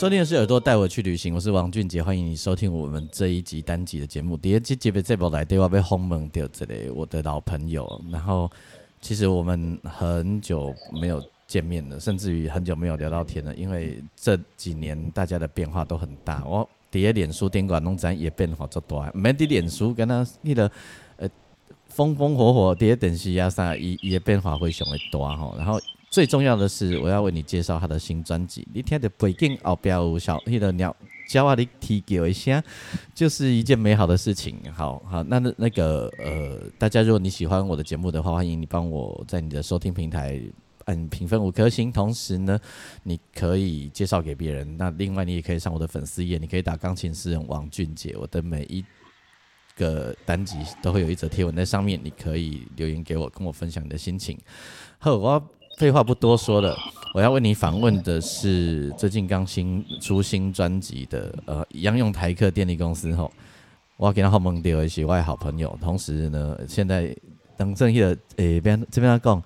[0.00, 4.34] 收听的是耳朵带我去旅行，我是王俊杰，欢迎你收听我们这一集单集的节目。
[4.34, 8.02] 第二集节目这波来电话被轰蒙掉这里，我的老朋友。
[8.10, 8.50] 然后
[9.02, 16.42] 其实我们很久没有见面了，甚至于很久没有聊到天了，因为这几年大家的变化都很大。
[16.46, 20.72] 我第二脸书电管农展也变化足大，没伫脸书跟他那个
[21.18, 21.28] 呃
[21.88, 25.78] 风风火火第二电视啊啥，伊伊的变化非常的大吼，然后。
[26.10, 28.66] 最重要的是，我要为你介绍他的新专辑。
[28.74, 30.94] 你听的背景后边有小那个鸟
[31.28, 32.60] 叫啊，你提给我一下，
[33.14, 34.58] 就是一件美好的事情。
[34.74, 40.42] 好好，那那那个呃，大家如果你喜欢我的节目的话，欢迎你帮我在你的收听平台
[40.86, 42.58] 按评分五颗星，同时呢，
[43.04, 44.76] 你可以介绍给别人。
[44.76, 48.84] 那另外，你也可以上我的粉丝页，你可以打钢琴诗人王俊杰，我的每一
[49.76, 54.36] 个单集都会有一则贴文在上面，你可以留言给我，跟我分享你的心情。
[54.98, 55.50] 好，我。
[55.80, 56.76] 废话不多说了，
[57.14, 63.32] 我要为你访问的是最近刚新出新专辑的呃，央用台客电力公司吼，
[63.96, 67.16] 我要给他好蒙掉一些我好朋友，同时呢，现在
[67.56, 69.42] 等正义的诶边这边要讲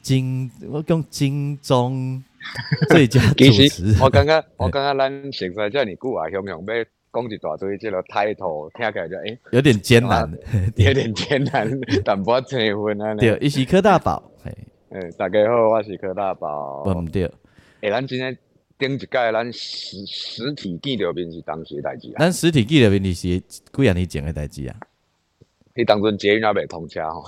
[0.00, 2.24] 金，我讲金钟
[2.88, 3.94] 最佳主持。
[4.00, 6.64] 我刚刚 我刚刚咱现在叫你顾啊，想不想要
[7.12, 10.32] 讲一大堆这个 title，听起来就诶有点艰难，
[10.76, 11.70] 有点艰难，
[12.02, 13.14] 但不结婚啊。
[13.20, 14.30] 对，一起科大宝，
[14.94, 15.00] 嘿。
[15.00, 16.84] 诶，大家好，我是柯大宝。
[16.84, 17.28] 唔对，
[17.80, 18.38] 诶，咱今天
[18.78, 22.14] 顶一届，咱实实体见到面是当时代志啊。
[22.20, 24.76] 咱实体见到面是几啊年前的代志啊。
[25.74, 27.24] 迄当阵捷运也未通车吼。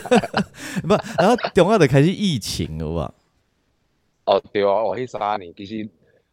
[0.88, 3.14] 不，然后中央就开始疫情了哇。
[4.24, 5.86] 哦，对啊，我迄三年其实，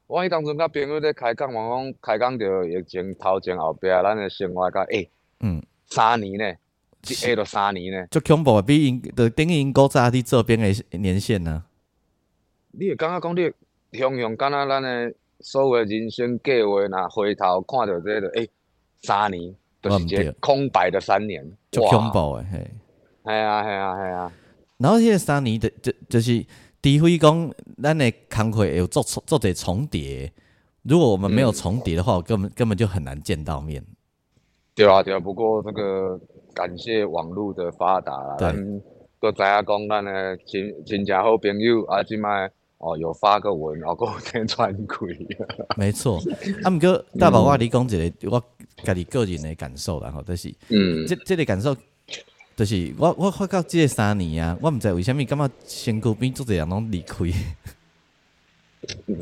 [0.08, 5.10] 我迄当阵甲朋友咧开讲，我讲开讲着疫情头前后壁，咱诶生活甲诶，
[5.42, 6.56] 嗯，三年呢。
[7.14, 8.62] 下了三年呢，足恐怖啊！
[8.62, 11.64] 比因的等于因国早伫这边的年限呢。
[12.72, 13.52] 你会感觉讲你
[13.98, 18.50] 想想，敢若咱的所有人生计划，若回头看到这个，诶，
[19.02, 22.72] 三年都是一个空白的三年，足恐怖诶，嘿，
[23.24, 24.34] 系啊，系啊，系啊。
[24.78, 26.42] 然后迄个三年的，就就是
[26.82, 30.32] 除非讲咱的工课有做做者重叠，
[30.84, 33.82] 如果我们没有重叠的话，我根本根本就很难见到面。
[34.76, 35.20] 对啊，对啊。
[35.20, 36.20] 不过这个。
[36.56, 38.82] 感谢网络的发达啦，咱
[39.20, 45.06] 都知影讲咱的亲亲戚好朋友啊，即摆哦有发个文，然后先传开。
[45.76, 46.18] 没错，
[46.64, 48.42] 啊，毋过大宝我你讲一个我
[48.84, 51.76] 家己个人的感受啦，吼，就是嗯，这这个感受，
[52.56, 57.18] 就是我我发觉即个三年啊，我毋知为虾米感觉身躯边做侪人拢离开。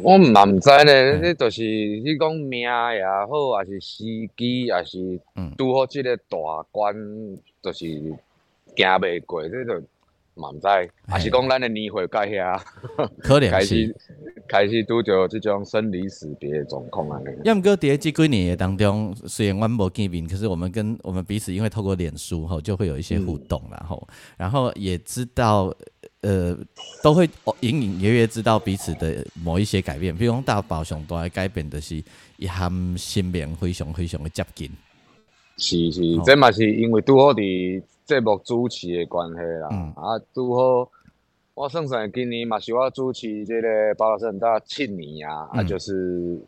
[0.03, 2.69] 我嘛毋知咧，你就是你讲命也
[3.29, 4.03] 好，还是时
[4.35, 5.19] 机，还是
[5.57, 6.37] 拄好即个大
[6.71, 6.93] 关，
[7.61, 7.85] 就是
[8.75, 9.81] 行袂过，这就
[10.35, 10.67] 嘛毋知，
[11.07, 12.59] 还是讲咱的年会改遐，
[13.19, 13.95] 可能 开始
[14.47, 17.19] 开始拄着即种生离死别的状况啊。
[17.43, 24.07] 要毋过伫即几年当中，虽然阮无见面，可是我们跟我们彼此因为透过脸书吼，就会有一些互动然后
[24.37, 25.73] 然后也知道。
[26.23, 26.57] 呃，
[27.03, 27.29] 都会
[27.59, 32.01] 隐隐约约知道彼此的某一些改变，比如讲大宝上大改变的是，
[32.37, 34.71] 一含心变非常非常的接近。
[35.57, 39.67] 是是，这嘛是因为拄好伫节目主持的关系啦。
[39.97, 40.89] 啊，拄好
[41.53, 46.39] 我算算今年嘛是我主持这个宝岛很大七年啊，啊就是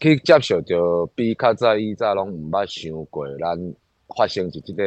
[0.00, 3.74] 去接受着比较早以前拢毋捌想过，咱
[4.16, 4.82] 发生是即个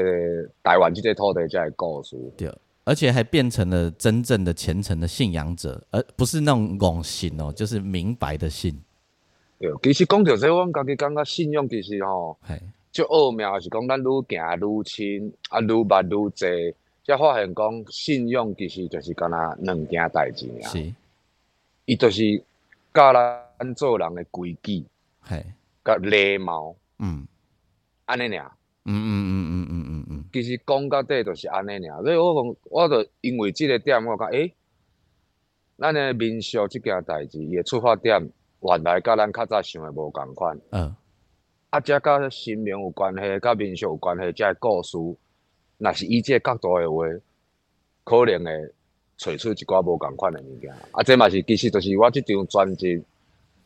[0.63, 2.17] 台湾即个土地遮的故事。
[2.35, 2.51] 对。
[2.87, 8.81] 而且还变成了真正的虔诚的信仰者，而不是那种戆信哦，就是明白的信。
[9.59, 12.37] 对，其实讲到这，我家己感觉信仰其实吼，
[12.89, 16.75] 就奥妙是讲咱愈行愈亲，啊愈捌愈济，
[17.05, 20.69] 才发现讲信仰其实就是干那两件代志啊。
[20.69, 20.93] 是，
[21.83, 22.41] 伊就是
[22.93, 24.85] 教咱做人的规矩，
[25.27, 25.43] 系，
[25.83, 27.27] 甲礼貌，嗯，
[28.05, 28.49] 安尼尔。
[28.89, 34.53] 嗯嗯嗯嗯嗯嗯嗯，其实讲到底就是安尼尔，所以我讲，我就因为即个点，我讲，诶，
[35.77, 38.17] 咱诶民俗即件代志，伊的出发点
[38.61, 40.57] 原来甲咱较早想诶无共款。
[40.71, 40.95] 嗯。
[41.69, 44.97] 啊，遮甲神明有关系，甲民俗有关系，遮个故事，
[45.77, 47.03] 若是以这角度诶话，
[48.05, 48.73] 可能会
[49.17, 50.71] 找出一寡无共款的物件。
[50.91, 53.03] 啊，这嘛是其实就是我即张专辑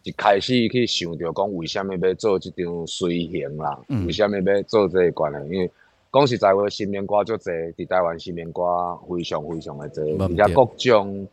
[0.04, 3.80] 一开始去想着讲，为虾米要做即张随行啦？
[4.06, 5.40] 为虾米要做这个关呢？
[5.50, 5.70] 因为
[6.12, 8.62] 讲实在话，新年歌足侪，伫台湾新年歌
[9.08, 11.28] 非常非常的侪，而且各种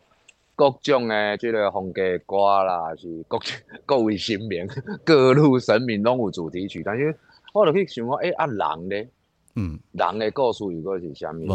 [0.55, 3.37] 各种的即个风格歌啦，是各
[3.85, 4.67] 各位新名、
[5.03, 6.81] 各路神明拢有主题曲。
[6.83, 7.13] 但是
[7.53, 9.07] 我就去想讲，诶，啊人咧，
[9.55, 11.47] 嗯，人的故事如果是啥物？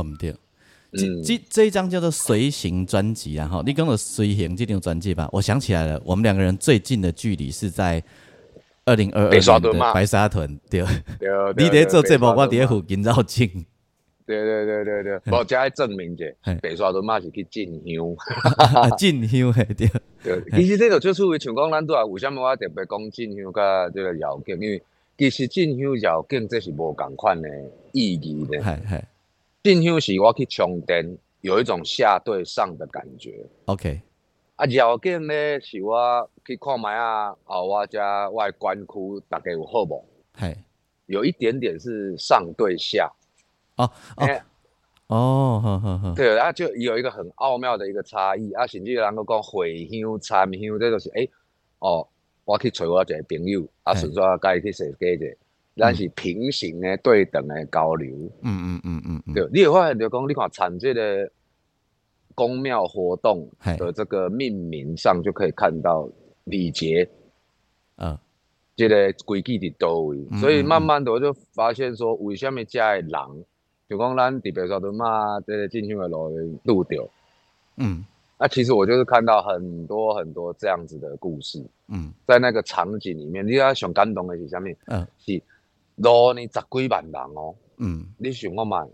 [0.97, 5.29] 这这这一张叫做随行专辑啊，哈，你跟我随行这张专辑吧。
[5.33, 8.03] 我想起来了，我们两个人最近的距离是在。
[8.87, 10.85] 二零二二年的白沙屯，对，
[11.19, 13.65] 对 你在做这部，我伫附近绕境。
[14.27, 16.27] 对对对对对，我加证明者，
[16.61, 18.15] 白沙屯嘛是去进香，
[18.99, 19.91] 进香嘿对。
[20.23, 24.55] 对，其实这个就属于像讲咱都啊，为什么我特别讲进香甲这个绕境？
[24.61, 24.83] 因为
[25.17, 27.49] 其实进香绕境这是无共款的
[27.93, 28.59] 意义的。
[28.59, 28.97] 系系，
[29.65, 33.47] 进香是我去充电，有一种下对上的感觉。
[33.65, 34.03] OK。
[34.57, 37.99] 啊，绕境咧是我去看卖啊，啊我遮
[38.33, 38.93] 外观区
[39.27, 40.05] 大概有好无？
[40.39, 40.55] 系，
[41.07, 43.11] 有一点点是上对下。
[43.77, 44.29] 哦哦
[45.07, 46.15] 哦，呵呵呵。
[46.15, 51.31] 对，啊就有一个很奥妙的一个差异啊，甚至人个讲回香、参香，这就是诶，
[51.79, 52.07] 哦，
[52.45, 55.37] 我去找我一个朋友，啊，顺便甲伊去踅街者，
[55.77, 58.15] 咱是平行的对等的交流。
[58.43, 61.31] 嗯嗯嗯嗯，对，你会发现就讲，你看产这个。
[62.37, 63.49] 宫庙活动
[63.79, 66.11] 的这个命名上就可以看到
[66.43, 67.09] 礼节，
[67.99, 68.19] 嗯，
[68.75, 73.13] 这个规矩的多位，所以慢慢的我就发现说，为什么加的人，
[73.89, 77.09] 就讲咱特别说的嘛，这个进去的路路掉，
[77.77, 78.05] 嗯，
[78.37, 84.69] 那其实我就是看到很多很多这样子的故事，嗯，在那个场景里面，你要想感动的是什么？
[84.87, 85.41] 嗯，是
[85.97, 88.87] 路呢十几万人哦，嗯，你想我嘛，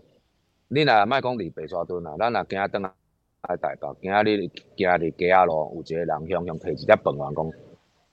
[0.67, 2.93] 你若卖讲伫白沙屯啊，咱若今仔登啊。
[3.41, 3.57] 啊！
[3.57, 7.51] 台北今仔日今仔日街仔路有一个人向向摕一只饭碗讲：“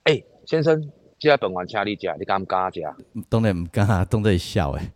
[0.05, 2.81] 诶，先生，这饭碗请你食，你敢毋敢食？”
[3.29, 4.91] 当然毋敢，当在笑诶。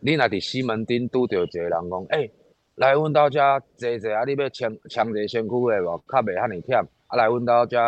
[0.00, 2.32] 你若伫西门町拄着一个人讲：“诶，
[2.74, 3.38] 来阮兜遮
[3.76, 4.24] 坐坐啊！
[4.24, 6.02] 你要强强者身躯诶无？
[6.08, 7.16] 较袂遐尼忝啊！
[7.16, 7.78] 来阮兜遮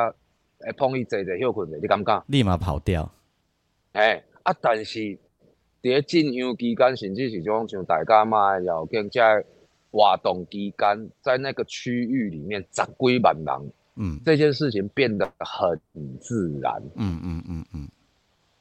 [0.61, 3.13] 诶碰伊坐坐休困者，你敢毋敢？”立马跑掉。
[3.95, 4.55] 诶，啊！
[4.61, 5.19] 但是伫
[5.83, 9.43] 咧进香期间，甚至是种像大家嘛要更加。
[9.91, 15.81] 活动期间在那个区域里面十几万人，嗯，这件事情变得很
[16.21, 17.89] 自然，嗯嗯嗯嗯，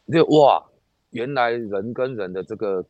[0.09, 0.65] 就哇，
[1.09, 2.81] 原来人跟人的这个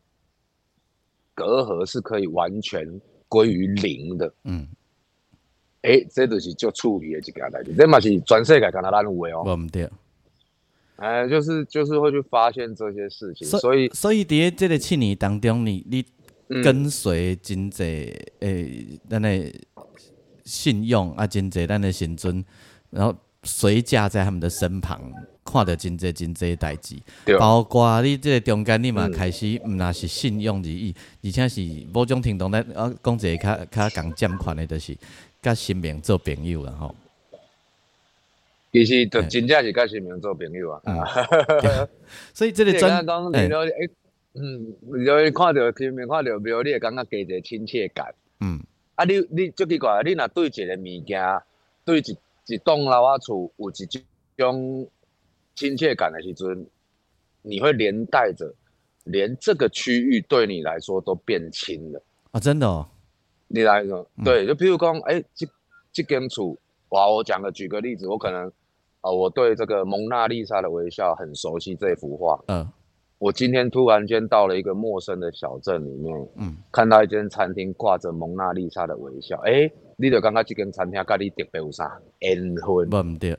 [1.33, 2.88] 隔阂是可以完全
[3.27, 4.68] 归于零的，嗯，
[5.81, 9.01] 哎，这就是就处理的一件代志，这嘛是全世界敢那咱
[9.31, 9.44] 有。
[9.44, 9.89] 的哦，
[10.98, 16.06] 哎，就是就是会去发现这些事情，所以所以伫这个七年当中，你你。
[16.64, 17.84] 跟随真济
[18.40, 19.54] 诶，咱的
[20.46, 22.42] 信用啊，真济咱的神尊，
[22.90, 23.14] 然后
[23.44, 25.12] 随驾在他们的身旁，
[25.44, 26.96] 看到真济真济代志，
[27.38, 31.62] 包括你这个中间你嘛开始毋那是信用而已，而且是
[31.94, 34.98] 某种程度咱啊，讲一个较较讲占款的，就是
[35.42, 36.96] 甲新明做朋友啦吼。
[38.72, 40.81] 其实就真正是甲新明做朋友啊，
[42.34, 43.89] 所以这个专诶。
[44.39, 48.13] 嗯，你看到新民看到庙，你会感觉加一个亲切感。
[48.39, 48.62] 嗯，
[48.94, 51.41] 啊，你你最奇怪，你若对一个物件，
[51.84, 52.18] 对一
[52.53, 54.03] 一栋楼啊厝有一
[54.38, 54.88] 种
[55.56, 56.68] 亲切感的时阵，
[57.41, 58.53] 你会连带着，
[59.06, 62.03] 连这个区域对你来说都变亲了。
[62.30, 62.88] 啊，真的哦。
[63.48, 65.48] 你来说，对，就譬如讲，哎，这
[65.91, 66.56] 这间厝，
[66.89, 68.51] 哇，我讲个举个例子，我可能
[69.01, 72.39] 啊，我对这个蒙娜丽莎的微笑很熟悉这幅画。
[72.48, 72.68] 嗯。
[73.20, 82.88] 我今天突然间到了一个陌生的小镇里面，嗯，看到一间餐厅挂着蒙娜丽莎的微笑，哎，你就刚刚这间餐厅跟你特别有啥缘分？
[82.88, 83.36] 不对，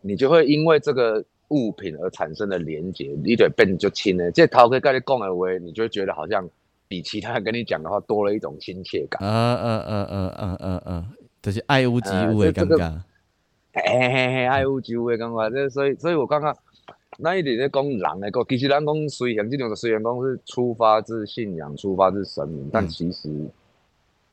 [0.00, 4.28] 你就会因为这个物品而产生的连结，你得变就亲了。
[4.32, 6.44] 这陶哥跟你讲的话，你就会觉得好像
[6.88, 9.22] 比其他人跟你讲的话多了一种亲切感。
[9.22, 11.06] 嗯嗯嗯嗯嗯嗯嗯，
[11.40, 12.76] 就是爱屋及乌的感觉。
[13.84, 16.56] 嘿，爱屋及乌的感觉，这所以，所以我刚刚。
[17.20, 23.28] 那一点在讲人的个，其实咱讲虽然这种虽然讲是出发自信仰、出发自神明，但其实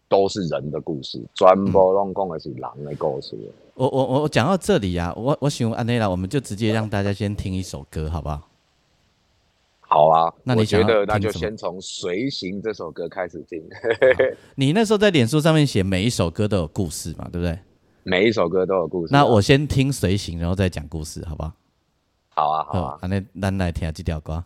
[0.08, 3.36] 都是人的故事，全部拢讲的是人的故事。
[3.74, 8.48] 我我我讲到这里啊，我我喜欢安内拉，我们就直接让大家先听一首歌，好不好？
[9.80, 13.64] 好啊，那你觉得那就先从《随行》这首歌开始听。
[14.54, 17.58] 你那时候在脸书上面写每一首歌都有故事嘛，对不对？
[18.08, 19.12] 每一首歌都有故事。
[19.12, 21.52] 那我先听《随行》，然后再讲故事，好不好？
[22.30, 24.46] 好啊，好啊，那咱来听这条歌。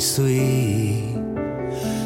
[0.00, 1.04] 水，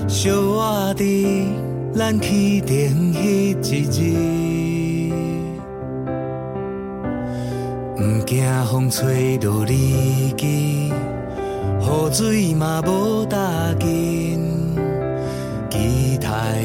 [0.08, 1.46] 小我伫
[1.94, 5.12] 咱起程迄一日，
[7.96, 10.92] 不惊风吹到你肩，雨
[12.12, 13.38] 水嘛无打
[13.78, 14.40] 紧，
[15.70, 16.64] 期待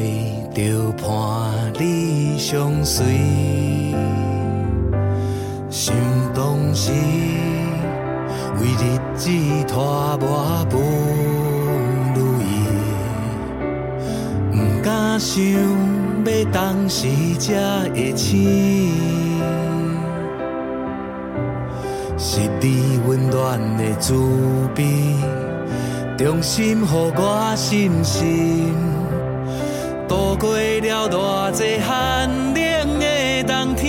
[0.52, 3.06] 着伴你相随。
[5.70, 5.94] 想
[6.34, 6.90] 当时，
[8.60, 9.28] 为你子
[9.68, 10.78] 拖磨不
[12.16, 12.64] 如意，
[14.50, 17.06] 不敢想要当时
[17.38, 17.52] 才
[17.90, 18.48] 会醒。
[22.16, 24.14] 是你温暖的慈
[24.74, 25.14] 悲，
[26.16, 28.74] 衷心予我信心，
[30.08, 33.84] 度过了偌济寒冷的冬天。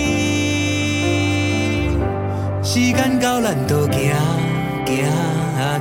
[2.62, 4.12] 时间到，咱就行
[4.84, 5.21] 行。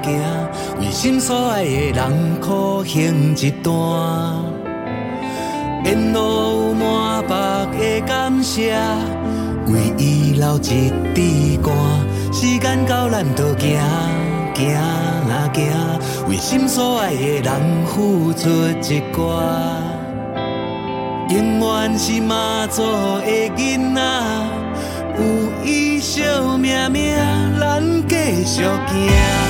[0.03, 0.21] 行，
[0.79, 3.73] 为心所爱的人苦行一段，
[5.83, 7.33] 沿路满腹
[7.77, 8.75] 的感谢，
[9.67, 11.73] 为伊留一滴汗。
[12.33, 13.79] 时间到，咱就行
[14.55, 14.75] 行
[15.53, 15.71] 行，
[16.29, 18.49] 为心所爱的人付出
[18.81, 19.23] 一挂，
[21.29, 24.01] 永远是妈祖的囡仔。
[25.17, 25.23] 有
[25.63, 26.21] 伊惜
[26.59, 27.15] 命命，
[27.59, 28.15] 咱继
[28.45, 29.40] 续行。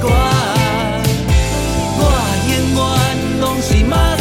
[0.00, 0.08] 歌。
[1.98, 2.02] 我
[2.50, 4.15] 永远拢是妈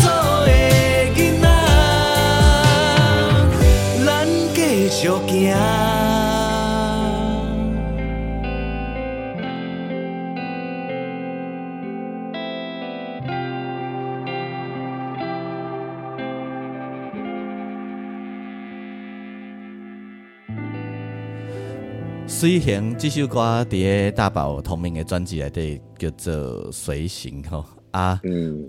[22.38, 26.34] 随行这首歌伫个大宝同名的专辑内底叫做
[26.72, 28.20] 《随行》吼啊，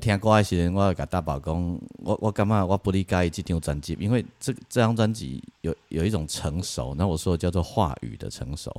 [0.01, 8.71] 听歌的时阵，我甲大宝讲，我我感觉我不理解这张专辑，因为这这张专辑有有一种成熟，那我说叫做话语的成熟。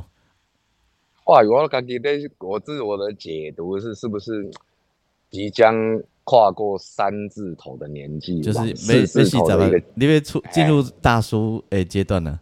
[1.26, 4.50] 话语我感觉在我自我的解读是，是不是
[5.30, 5.76] 即将
[6.24, 12.40] 跨过三字头的年纪，就是没没字头的一个，你会出进入大叔诶阶段呢？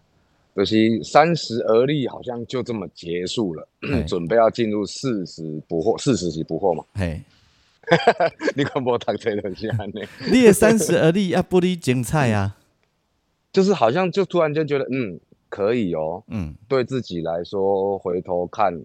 [0.55, 3.67] 就是三十而立，好像就这么结束了，
[4.07, 6.81] 准备要进入四十不惑，四十级不惑嘛。
[6.93, 7.21] 嘿，
[8.55, 9.77] 你看我读这东西呢？
[10.31, 12.55] 你也三十而立啊，不离精彩啊。
[13.51, 15.19] 就是好像就突然间觉得，嗯，
[15.49, 18.81] 可以哦，嗯，对自己来说回头看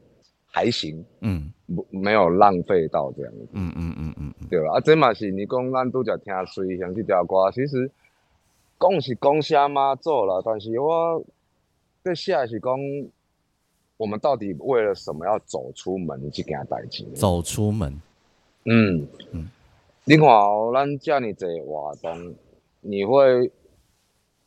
[0.47, 4.75] 还行，嗯，不没有浪费到这样子，嗯嗯嗯嗯，对吧？
[4.75, 7.89] 啊，这嘛是你讲咱都在听随想这条歌，其实
[8.81, 11.25] 讲是讲啥嘛做了，但是我。
[12.03, 12.79] 这下是讲，
[13.97, 17.05] 我们到底为了什么要走出门去给他代志？
[17.15, 18.01] 走出门，
[18.65, 19.51] 嗯嗯。
[20.05, 20.27] 你看，
[20.73, 22.35] 咱叫你这活动，
[22.81, 23.53] 你会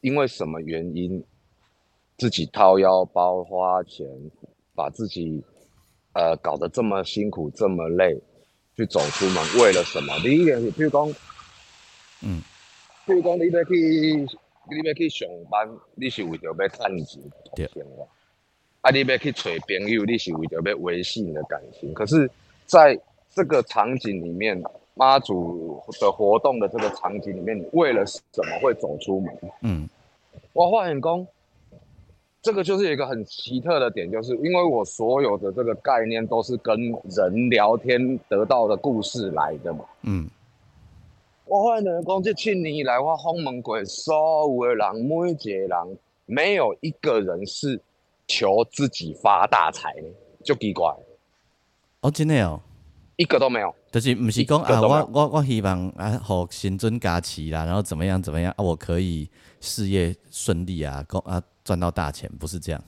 [0.01, 1.23] 因为什么原因
[2.17, 4.07] 自己掏腰包花钱，
[4.73, 5.43] 把自己
[6.13, 8.19] 呃搞得这么辛苦、这么累，
[8.75, 9.35] 去走出门？
[9.61, 10.17] 为了什么？
[10.21, 11.07] 第一点，比如讲，
[12.23, 12.41] 嗯，
[13.05, 14.27] 比如讲，你要去，
[14.69, 17.21] 你要去上班，你是为着要赚钱
[17.55, 18.07] 生活；
[18.81, 21.93] 啊，你要去找朋友，你是为着要维系你的感情。
[21.93, 22.29] 可是，
[22.65, 24.61] 在这个场景里面。
[24.95, 29.35] 妈祖的活动的这个场景里面，你为了什么会走出门？
[29.61, 29.89] 嗯，
[30.53, 31.27] 我发现讲，
[32.43, 36.79] 这个就是一个很奇特的点，就是因为我所有的这个概念都是跟
[37.09, 39.83] 人聊天得到的故事来的嘛。
[40.03, 40.29] 嗯，
[41.53, 44.15] 我发现讲这七年以来，我访问过所
[44.47, 47.79] 有的人，每一个人没有一个人是
[48.25, 50.03] 求自己发大财的，
[50.43, 50.91] 就奇怪。
[52.01, 52.59] 哦，真的哦。
[53.17, 59.29] 一个都没有，就是不是讲啊，我我我希望啊，好新尊加持啦，然后怎么样怎么样啊，我可以
[59.61, 62.83] 事业顺利啊，工啊赚到大钱，不是这样。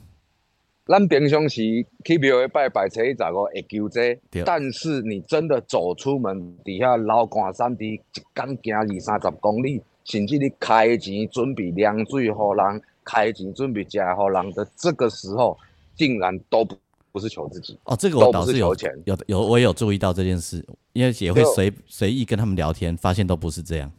[0.86, 1.62] 咱平常时
[2.04, 8.00] 去庙里拜拜，初一十五会求这，但是你真的走出门，底下老关山地，一
[8.34, 15.58] 工行二三十公里，甚至你开钱准备凉水给人，开钱准备食给人的这个时候，
[15.96, 16.76] 竟然都不。
[17.12, 18.74] 不是求自己哦，这个我倒是有
[19.06, 20.62] 有有，我也有注意到这件事，
[20.92, 23.90] 因为也会随随意跟他们聊天，发现都不是这样，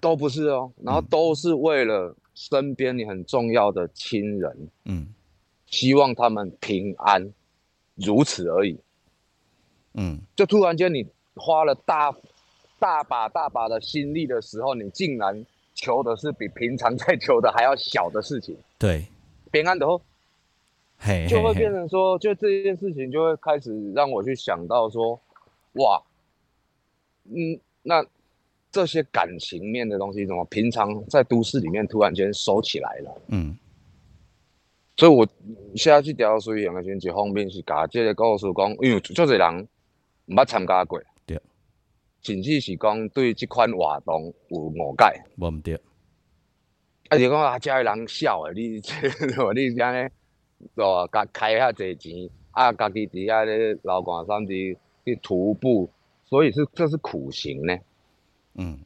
[0.00, 5.06] 都不是哦，然后都是为了身边你很重要的亲人，嗯，
[5.74, 7.32] 希望他们平安，
[7.96, 8.78] 如此而已，
[9.94, 12.14] 嗯，就突然间你花了大
[12.78, 19.04] 大把大把的心力的时候，你竟然求的是比平常在求的还要小的事情，对，
[19.50, 20.00] 平安的哦。
[21.28, 25.20] 就会变成说，就这件事情就会开始让我去想到说，
[25.72, 26.00] 哇，
[27.24, 28.02] 嗯，那
[28.70, 33.22] 这些感情面的东西怎么平常在都市里面突然间收起来了？
[33.26, 33.58] 嗯，
[34.96, 35.26] 所以我
[35.74, 39.68] 现在去调水杨的选举方面是甲这个故事讲，因为足侪人
[40.26, 41.40] 毋捌参加过，对，
[42.22, 45.80] 甚至是讲对即款活动有误解，无毋对，
[47.08, 48.92] 啊，就讲啊，遮的人痟诶，你这
[49.72, 50.10] 你安尼？
[50.76, 55.90] 哦，甲开遐侪钱，啊，家己伫遐咧老寒山地去徒步，
[56.24, 57.76] 所以是这是苦行呢。
[58.54, 58.78] 嗯，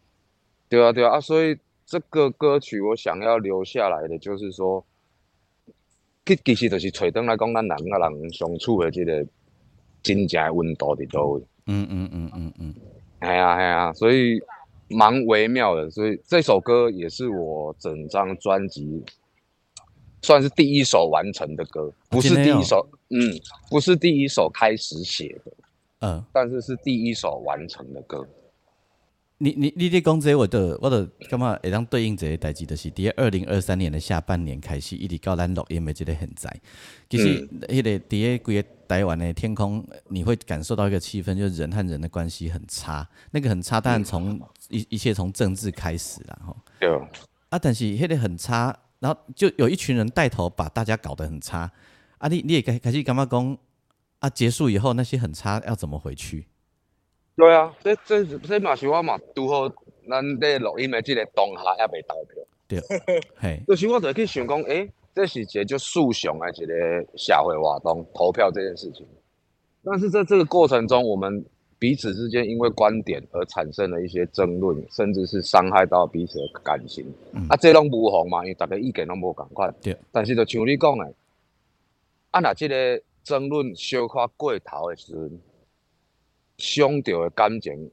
[0.68, 4.85] 对啊，对啊，啊，所以这个歌曲我想要留下来的就是说，
[6.37, 9.27] 其其实就是找灯来讲，咱人甲人相处的这个
[10.03, 11.41] 真正的温度伫倒位。
[11.67, 12.75] 嗯嗯嗯嗯嗯，
[13.21, 14.38] 系啊系啊，所以
[14.88, 19.03] 蛮微妙的，所以这首歌也是我整张专辑。
[20.21, 23.33] 算是第一首完成的歌，不是第一首，嗯，
[23.71, 25.53] 不是第一首开始写的，
[26.01, 28.27] 嗯，但是是第一首完成的歌。
[29.40, 31.57] 你你你你讲这，我的我的干嘛？
[31.62, 36.61] 会当对应这个代志，就是伫二零二三年的下半年开始，一直到咱录音的这个现在，
[37.09, 43.09] 其实迄个伫个规个台湾的天空，你会感受到一个气氛，就是人和人的关系很差。
[43.31, 46.88] 那个很差，当然从一一切从政治开始然后对
[47.48, 48.77] 啊，但是迄个很差。
[49.01, 51.70] 然后就有一群人带头把大家搞得很差，
[52.18, 53.57] 啊，你你也开开始干嘛讲
[54.18, 54.29] 啊？
[54.29, 56.44] 结束以后那些很差要怎么回去？
[57.38, 59.66] 对啊，这这这嘛是我嘛拄好
[60.11, 62.42] 咱在录音的这个当下也未投票。
[62.66, 62.81] 对，
[63.40, 69.07] 嘿，就是我就去想讲，诶，这是一个就诉讼的一个社会活动投票这件事情，
[69.85, 71.44] 但是在这个过程中，我们。
[71.81, 77.07] 彼此之间因为观点而产生了一些争论，甚至是伤害到彼此的感情。
[77.48, 79.72] 啊，这拢无妨嘛，因为大家意见拢无共款。
[79.81, 79.96] 对。
[80.11, 81.14] 但是就像你讲的，
[82.33, 85.40] 啊，若即个争论小可过头的时阵，
[86.59, 87.90] 伤着的感情，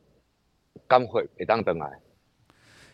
[0.87, 1.87] 感会会当转来？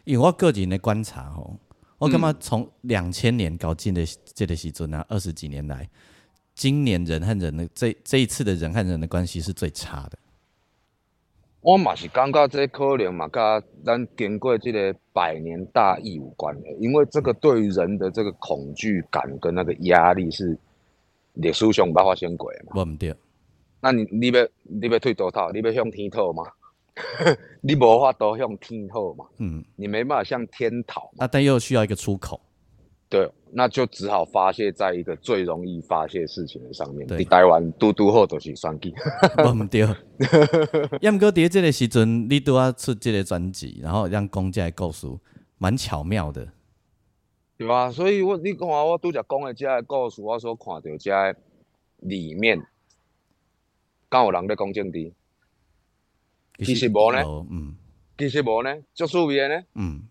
[0.03, 1.55] 因为我个人的观察吼，
[1.97, 4.03] 我感觉从两千年搞进的
[4.33, 5.89] 这个时阵啊，二十几年来，
[6.55, 10.17] 今年人和人的这这一次的人和人的关系是最差的。
[11.61, 20.57] 我嘛是感觉这可能嘛，甲咱经过这个百年大疫有关的，因为这个对于人的这个恐惧感跟那个压力是
[21.33, 22.73] 历史上捌发生过嘛。
[22.75, 23.15] 我唔对。
[23.81, 25.51] 那你你要你要退多套？
[25.51, 26.43] 你要向天讨吗？
[27.61, 29.25] 你无法都向天讨嘛。
[29.37, 29.63] 嗯。
[29.75, 31.11] 你没办法向天讨。
[31.17, 32.39] 那但又需要一个出口。
[33.09, 37.05] 对，那就只好发泄在一个最容易发泄事情的上面。
[37.17, 38.93] 你待完嘟嘟后就是算计。
[39.43, 39.81] 我唔对。
[41.01, 45.19] 要唔过伫这个时阵，你都要出这个专辑，然后让公家告诉，
[45.57, 46.47] 蛮巧妙的。
[47.57, 47.91] 对吧？
[47.91, 51.35] 所以我你看我拄则讲的这个故事，我所看到这
[51.97, 52.65] 里面，
[54.11, 55.13] 敢有人在讲政治？
[56.59, 57.73] 其实无呢，嗯，
[58.17, 60.01] 其实无呢，就属别呢，嗯，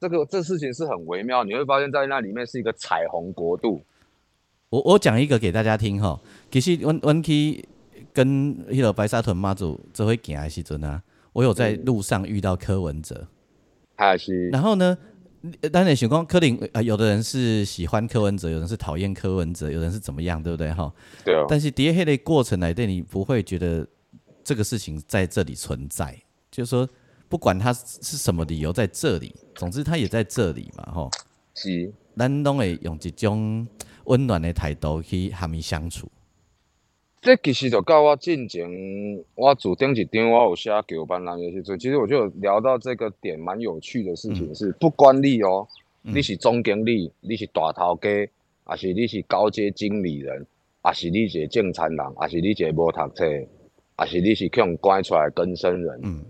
[0.00, 3.80] 这个这事情是很微妙，你会发现在那里面是一个彩虹国度。
[4.70, 6.20] 我我讲一个给大家听哈，
[6.50, 7.64] 其实阮阮去
[8.12, 11.00] 跟迄个白沙屯妈祖这回行的时阵啊，
[11.32, 13.28] 我有在路上遇到柯文哲，
[13.94, 14.98] 还是，然后呢，
[15.72, 20.92] 当然想讲柯林啊，有的人是喜欢柯文哲，有人是讨厌柯文哲，有人是怎么样，对不对哈？
[21.24, 21.44] 对啊。
[21.48, 23.86] 但是叠黑的过程来对你不会觉得
[24.42, 26.16] 这个事情在这里存在，
[26.50, 26.88] 就是说
[27.28, 31.10] 不管他是什么理由在这里，总之他也在这里嘛，哈。
[31.54, 33.66] 是，咱拢会用一种。
[34.08, 36.10] 温暖的态度去和伊相处，
[37.20, 38.68] 这其实就告我进前，
[39.34, 45.66] 我主顶一张我有写九班人的时阵，其实我就聊到这个点，蛮有趣的事情是，不管你哦，
[46.02, 48.08] 你是总经理，你是大头家，
[48.64, 50.46] 还是你是高阶经理人，
[50.82, 53.24] 还是你是正常人，还是你是无读册，
[53.96, 56.24] 还是你是用关出来根生人，嗯，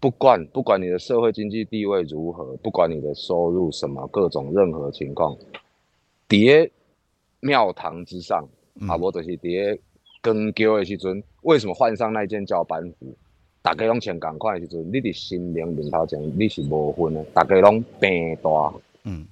[0.00, 5.36] 不管不管你的社会经济地位如何，不管你的收入什么各种任何情况，
[6.28, 6.70] 叠。
[7.40, 8.48] 庙堂之上，
[8.88, 9.78] 啊，无就是伫
[10.20, 13.14] 更叫的时阵，为什么换上那件教班服？
[13.60, 18.72] 大家拢穿共款的时阵，你伫心灵面头前你是无分的，大家拢平大。
[19.04, 19.26] 嗯，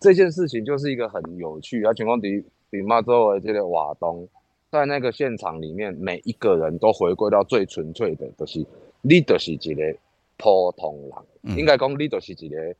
[0.00, 4.26] 这件事情就是一个很有趣，而情况伫伫妈祖的这个瓦东，
[4.70, 8.64] 在那个现场里面，每一个人都回归到最纯粹的，就是
[9.02, 9.94] 你就是一个
[10.38, 11.10] 普通
[11.42, 12.74] 人，应该讲你就是一个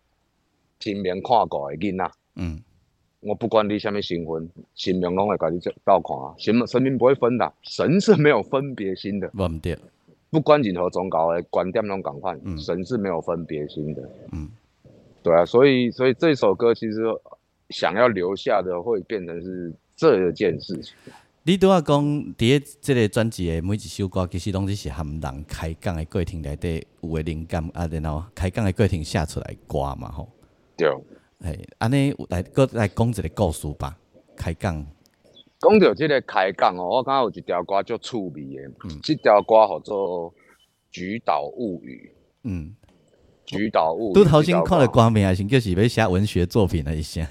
[0.81, 2.11] 亲面看过的囡仔。
[2.37, 2.63] 嗯。
[3.23, 6.35] 我不管你什么身份，神明拢会甲你照看啊！
[6.37, 9.29] 神神明不会分的，神是没有分别心的。
[9.29, 9.79] 不对，
[10.29, 14.03] 不管任何宗教的观点拢共款，神是没有分别心的。
[14.33, 14.51] 嗯，
[15.23, 16.99] 对啊，所以所以这首歌其实
[17.71, 20.93] 想要留下的，会变成是这件事情。
[21.45, 22.05] 你都要讲，
[22.37, 30.29] 伫个这个专辑的每一首歌，其实拢只是含人开讲的过程内底有的灵感啊，然后开讲的过程写出来歌嘛吼。
[30.77, 30.91] 对。
[31.43, 33.99] 哎，安尼来搁来讲一个故事吧，
[34.37, 34.87] 开讲。
[35.59, 40.31] 讲到这个开讲哦，我感觉有一条歌叫趣味的，嗯，这条歌叫做
[40.93, 42.15] 《菊岛物语》。
[42.45, 42.73] 嗯，
[43.45, 44.13] 《菊岛物语》。
[44.15, 47.29] 都头先看了歌名，还是就是要写文学作品了一下。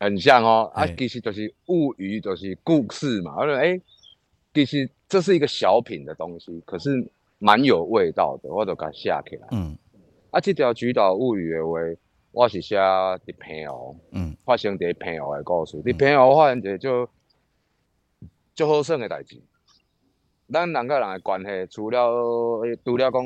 [0.00, 3.36] 很像哦，啊，其实就是物语，就是故事嘛。
[3.36, 3.78] 我说，哎，
[4.54, 7.06] 其实这是一个小品的东西，可是
[7.38, 9.48] 蛮有味道的，我都给它写起来。
[9.50, 9.76] 嗯，
[10.30, 12.00] 啊，这条《菊岛物语》的话。
[12.36, 15.78] 我是写伫平湖，嗯，发生伫平湖的故事。
[15.78, 17.08] 伫平湖发生一个足
[18.54, 19.42] 足好耍的代志。
[20.52, 21.98] 咱人甲人的关系，除了
[22.84, 23.22] 除了讲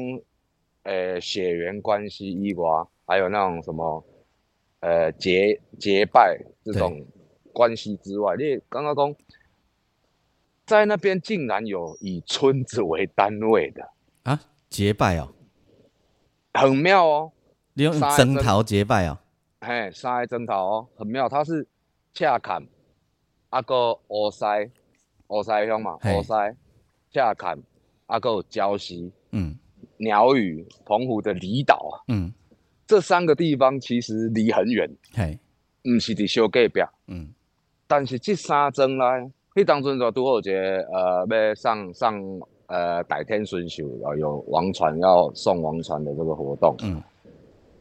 [0.84, 2.68] 诶血缘关系以外，
[3.04, 4.04] 还有那种什么
[4.78, 7.04] 呃结结拜这种
[7.52, 9.16] 关系之外，你刚刚讲
[10.64, 13.90] 在那边竟然有以村子为单位的
[14.22, 15.34] 啊结拜哦，
[16.54, 17.32] 很妙哦。
[17.80, 19.16] 你用征讨结拜哦，
[19.62, 21.26] 嘿，三个征讨哦，很妙。
[21.26, 21.66] 它是
[22.12, 22.62] 恰坎，
[23.48, 24.44] 阿个乌西，
[25.28, 26.30] 乌西乡嘛，乌西
[27.10, 27.58] 恰坎，
[28.04, 29.56] 阿个礁溪，嗯，
[29.96, 32.30] 鸟语，澎湖的离岛啊，嗯，
[32.86, 35.38] 这三个地方其实离很远，嘿，
[35.84, 37.30] 唔是伫小隔壁，嗯，
[37.86, 39.04] 但是这三征呢，
[39.54, 42.22] 迄当阵就拄好一个呃，要上上
[42.66, 47.02] 呃，代天顺秀，然后有王船要送王船的这个活动，嗯。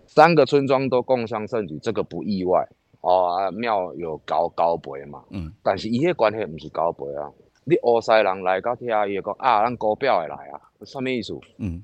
[0.10, 2.68] 三个村庄都共襄盛举，这个不意外
[3.02, 3.28] 哦。
[3.28, 7.32] 啊，庙有高高碑嘛，嗯，但是伊迄关系毋是高碑啊。
[7.64, 11.40] 你乌西人来到听伊会讲啊，咱高表会来啊，什么意思？
[11.58, 11.84] 嗯，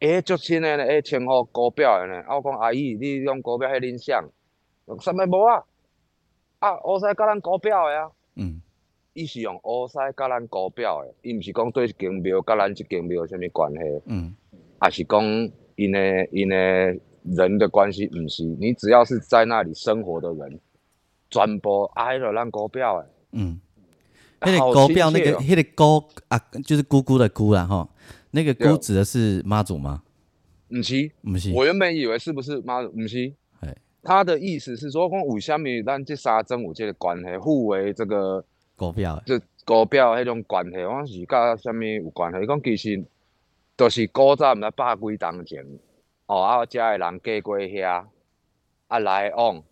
[0.00, 2.22] 诶，足亲诶呢，诶，称呼高表诶呢。
[2.26, 4.28] 啊，我讲阿姨，你用高表迄恁像，
[5.00, 5.62] 什么无啊？
[6.58, 8.10] 啊，乌西甲咱高表诶啊。
[8.34, 8.60] 嗯，
[9.12, 13.78] 伊是用乌西甲咱高表诶，伊毋是讲对一间庙甲咱即间庙有啥物关系？
[14.06, 14.34] 嗯，
[14.80, 15.22] 啊是讲
[15.76, 16.98] 因诶因的。
[17.22, 20.58] 人的关系唔是，你只要是在那里生活的人，
[21.30, 23.60] 传播挨了让狗表诶，嗯，
[24.40, 27.88] 那个狗表那个那个狗啊，就是姑姑的姑啦哈，
[28.32, 30.02] 那个姑指的是妈祖吗？
[30.68, 42.46] 唔是，唔是，我原本以为是不是妈祖，唔是，哎，他的意思是说，讲为虾米咱这三真五界的关系，互为这个狗表，就狗表迄种关系，我是甲虾米有关系？
[42.46, 43.04] 讲其实
[43.76, 45.64] 都是古早毋知百几当前。
[46.26, 48.04] 哦，啊，遮诶人过过遐，
[48.88, 49.62] 啊来往，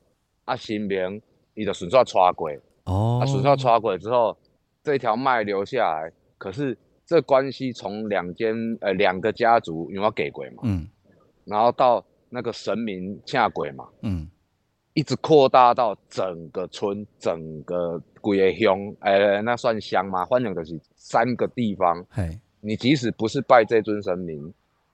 [0.45, 1.21] 啊新明
[1.55, 2.51] 伊就顺续带过，
[2.85, 4.37] 哦，啊顺续带过之后，
[4.83, 10.89] 这条脉留下来，可是这关系从两间呃两个家族，因为给过嘛，嗯，
[11.45, 14.29] 然后到那个神明请过嘛，嗯，
[14.95, 20.25] 一直扩大到整个村、整个规个乡，呃，那算乡吗？
[20.27, 22.05] 反正就是三个地方。
[22.61, 24.53] 你即使不是拜这尊神明，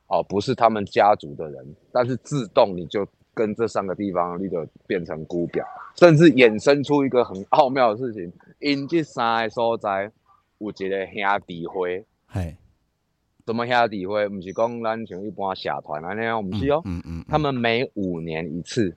[0.09, 5.67] 哦，不是他们家族的人，但是自动你就跟这三个地方你就变成姑表，
[5.97, 10.11] 甚至衍生出一个很奥妙的事情：因这三个所在
[10.59, 12.05] 有一个兄弟会。
[12.29, 12.57] 嘿，
[13.47, 14.29] 什么兄弟会？
[14.29, 16.81] 不是讲咱像一般社团啊那样，不是哦。
[16.85, 17.25] 嗯嗯。
[17.29, 18.97] 他们每五年一次，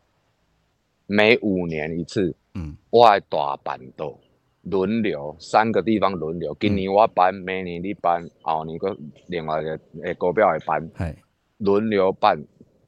[1.06, 2.36] 每五年一次。
[2.54, 2.78] 嗯。
[2.90, 4.20] 我大板豆。
[4.64, 8.96] 轮流三个地方轮流，今年我办，明年你办，后年个
[9.28, 11.16] 另外个诶国标会办，
[11.60, 12.38] 轮流办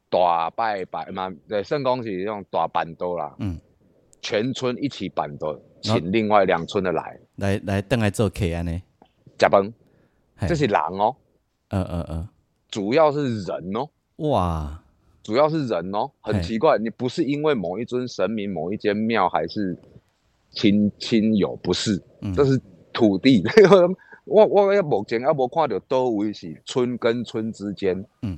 [0.09, 3.57] 大拜拜嘛，对，圣公是那种大板桌啦，嗯，
[4.21, 8.81] 全村一起办桌，请另外两村的来，来来等来做客安呢，
[9.37, 9.73] 加班，
[10.41, 11.15] 这是人哦，
[11.69, 12.27] 嗯嗯嗯，
[12.69, 14.83] 主要是人哦，哇，
[15.23, 19.77] 主要是人哦，很奇怪，你不是因为某一尊神明、某一间庙，还是？
[20.51, 22.01] 亲亲友不是，
[22.35, 22.59] 这是
[22.93, 23.43] 土地。
[24.25, 28.37] 我我目前还无看到多位是村跟村之间，嗯，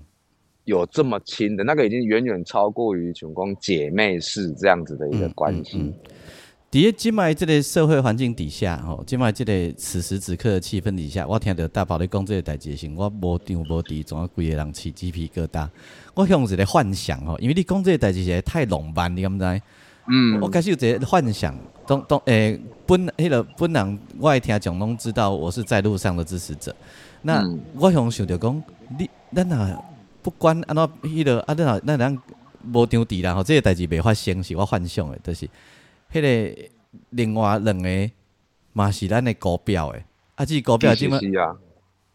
[0.63, 5.93] 有这么亲的，那个已经远远超过于像讲姐妹式这样子的一个关系。
[6.71, 15.69] 伫今麦这个社会环境底下，吼，今麦这个此时此刻的气氛底下，我听到大宝咧讲这个代志时，我无张无地，总要规个人起鸡皮疙瘩。
[16.15, 19.61] 我向一个幻想吼，因为你讲这个代志实在太浪漫，你敢知？
[20.07, 26.75] 嗯，我开始有一个幻想，当当诶，本迄个本人，我爱听蒋东知道我是在路上的支持者。
[27.21, 27.43] 那
[27.75, 28.63] 我想想着讲，
[28.97, 29.85] 你咱若
[30.21, 32.17] 不管安怎迄个啊，咱若咱
[32.71, 35.49] 无张地啦吼，这个代志袂发生是我幻想的，就是
[36.11, 36.69] 迄个
[37.09, 38.11] 另外两个
[38.73, 40.01] 嘛是咱的高标的，
[40.35, 41.19] 啊，即高标即么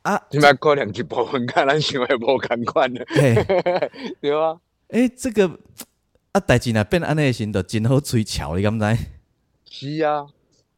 [0.02, 3.04] 啊，即摆可能一部分甲咱想的无共款的，
[4.20, 5.50] 对啊，诶，这个。
[6.30, 8.84] 啊，代志若变安尼时，就真好吹巧，你敢知？
[9.70, 10.26] 是啊，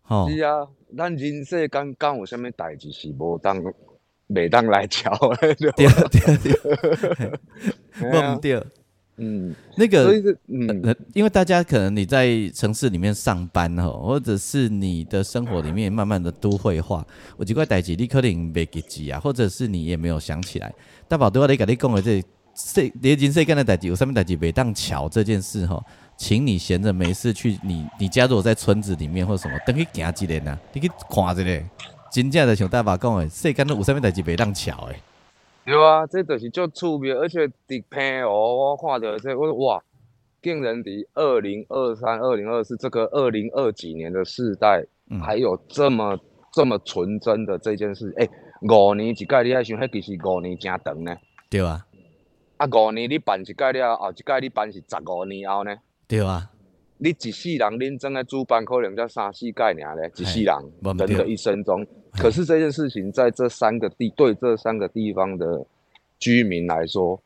[0.02, 3.62] 吼，是啊，咱人世间讲有啥物代志是无当
[4.28, 6.36] 袂当来瞧的，对对
[7.98, 8.62] 对，忘掉。
[9.16, 10.10] 嗯，那个，
[10.46, 17.06] 嗯，因为大家可能你在城市里面上班吼，或者是你的生活里面慢慢的都会化，
[17.38, 20.72] 有几块代志你可能袂记记啊，或者是你也没有想起来。
[21.06, 22.22] 大宝对我咧甲你讲的这。
[22.52, 25.82] 世连人世间的代志有啥物代志袂当瞧这件事吼，
[26.20, 31.64] 请你闲着没事去你你家如果在村子里面或什么，等去行一个呐，你去看一下，
[32.12, 34.96] 真正的像大爸讲的，世间都有啥物代志袂当巧诶。
[35.64, 39.82] 对啊，这就是足趣味，而且伫片哦，我看到这我说哇，
[40.42, 44.84] 竟然伫二零二三、二零二四这个二零二几年的世代，
[45.22, 46.18] 还有这么
[46.52, 48.12] 这么纯真的这件事。
[48.18, 48.28] 诶，
[48.60, 51.16] 五年一届，你还想，迄其实五年真长呢？
[51.48, 51.86] 对啊。
[52.58, 55.74] 啊，五年你办一届了后，一届你办是十五年后呢？
[56.10, 56.50] 对啊，
[56.98, 61.86] 你一世人恁真的主办可能才三四届尔咧，一世人人的一生中。
[62.18, 65.64] 可是这件事情在这三个地对这三个地方的
[66.18, 67.16] 居民来说，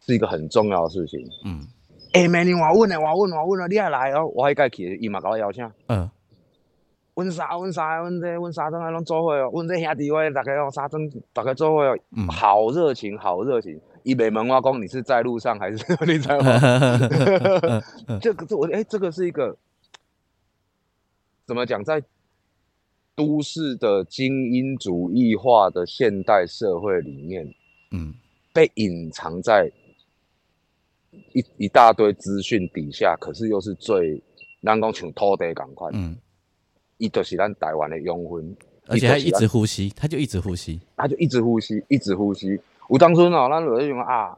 [0.00, 1.18] 是一个很重要的事情。
[1.46, 1.66] 嗯，
[2.12, 4.26] 哎，明年我问呢，我问我问了，你也来哦？
[4.34, 5.66] 我还该去，伊嘛甲我邀请。
[5.86, 6.10] 嗯。
[7.14, 11.96] 阮三阮三阮这阮三庄还拢做伙哦，阮这兄弟伙大家哦三庄大家做伙哦，
[12.30, 13.80] 好热情好热情。
[14.08, 16.38] 一北门挖工，你是在路上还是 你在？
[18.22, 19.54] 这个是我哎，这个是一个
[21.46, 21.84] 怎么讲？
[21.84, 22.02] 在
[23.14, 27.46] 都市的精英主义化的现代社会里面，
[27.90, 28.14] 嗯，
[28.54, 29.70] 被隐藏在
[31.34, 34.22] 一一大堆资讯底下，可是又是最
[34.62, 36.16] 咱讲像土地赶快，嗯，
[36.96, 42.58] 伊就是咱台湾的永魂，而且他一直呼吸，他就一直呼吸，他就一直呼吸，一直呼吸。
[42.88, 44.36] 有当初哦，咱就咧想啊，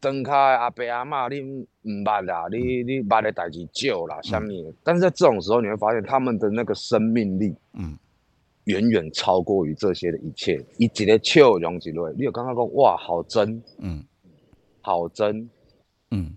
[0.00, 1.40] 庄卡阿伯阿嬷，你
[1.82, 4.72] 毋捌啦，你你捌的代志少啦，啥物？
[4.84, 7.98] 但是在这种时候，你会发现他们的那个生命力，嗯，
[8.64, 10.64] 远远超过于这些的一切。
[10.78, 14.04] 一一个笑容一类，你有刚刚讲哇，好真，嗯，
[14.80, 15.50] 好真，
[16.12, 16.36] 嗯，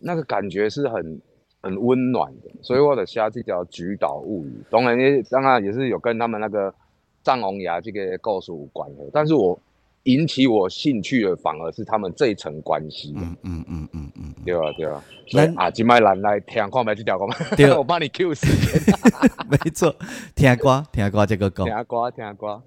[0.00, 1.20] 那个感觉是很
[1.60, 2.50] 很温暖的。
[2.62, 6.74] 所以我的下这条《菊岛物语》，当然也当然也是有跟他们那个
[7.22, 9.56] 藏红牙这个故事有关的，但是我。
[10.04, 13.12] 引起我兴趣的反而是他们这一层关系。
[13.16, 15.02] 嗯嗯嗯嗯嗯，对啊对啊。
[15.32, 17.34] 来啊，今麦来来听看麦这条歌吗？
[17.56, 18.94] 对， 我帮你 Q 时间。
[19.50, 19.94] 没错，
[20.36, 21.64] 听歌听歌这个歌。
[21.64, 22.62] 听歌听歌。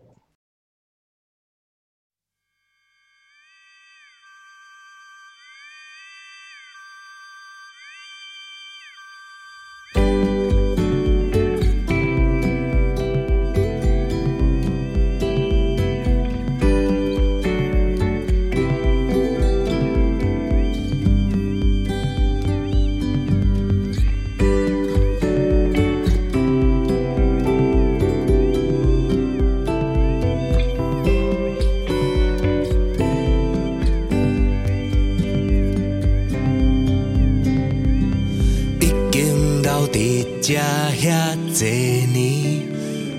[40.48, 41.68] 这遐多
[42.14, 42.62] 年，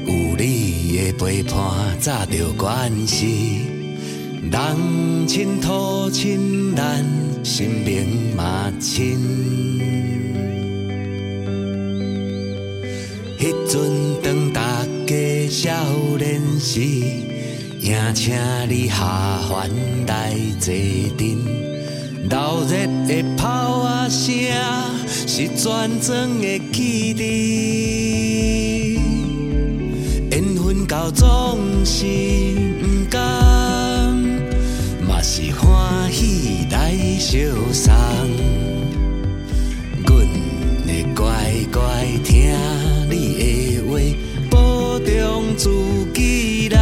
[0.07, 1.53] 有你的陪伴，
[2.01, 3.67] 早就关系。
[4.51, 7.05] 人亲土亲，咱
[7.45, 9.19] 心命嘛亲。
[13.39, 13.91] 迄阵
[14.23, 15.71] 当大家少
[16.17, 18.35] 年时，也请
[18.71, 19.69] 你下凡
[20.07, 20.73] 来坐
[21.19, 21.37] 阵。
[22.31, 23.49] 闹热的炮
[23.81, 24.33] 啊声，
[25.09, 27.29] 是全庄的起点。
[30.31, 32.05] 缘分到总是
[32.81, 33.19] 不甘，
[35.07, 37.37] 嘛是欢喜来相
[37.73, 37.93] 送。
[40.07, 40.27] 阮
[40.87, 41.25] 会乖
[41.73, 42.53] 乖听
[43.11, 43.99] 你的话，
[44.51, 45.69] 保重自
[46.15, 46.79] 己啦。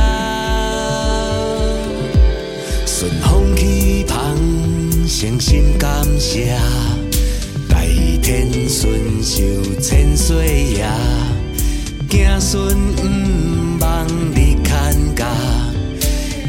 [5.09, 6.59] 诚心感谢，
[8.69, 9.41] 顺受
[9.81, 10.85] 千岁爷，
[12.09, 15.27] 子孙毋忘你牵家，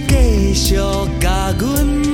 [0.08, 0.76] 继续
[1.20, 2.07] 甲阮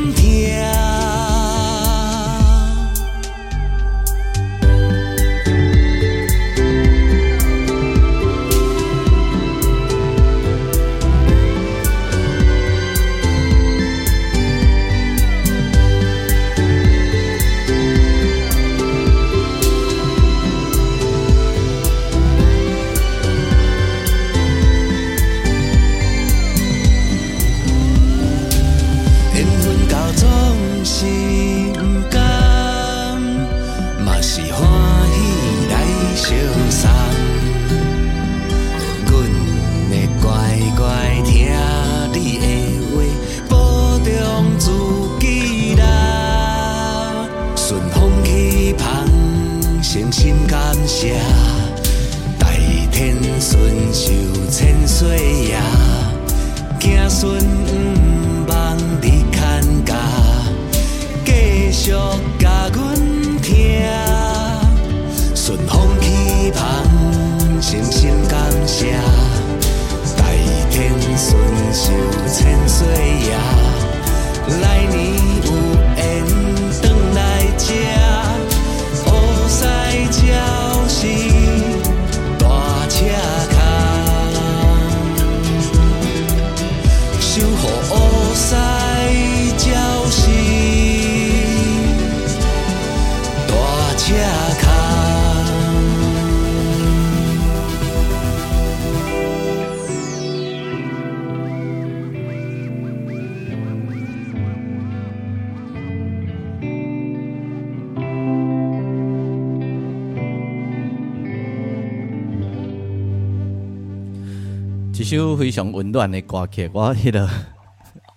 [115.54, 117.30] 常温暖的歌曲，我迄个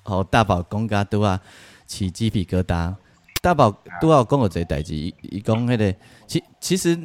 [0.04, 1.38] 哦大宝讲甲拄啊
[1.86, 2.94] 起鸡皮疙瘩。
[3.42, 3.70] 大宝
[4.00, 5.94] 拄啊讲有一个代志，伊讲迄个
[6.26, 6.96] 其其实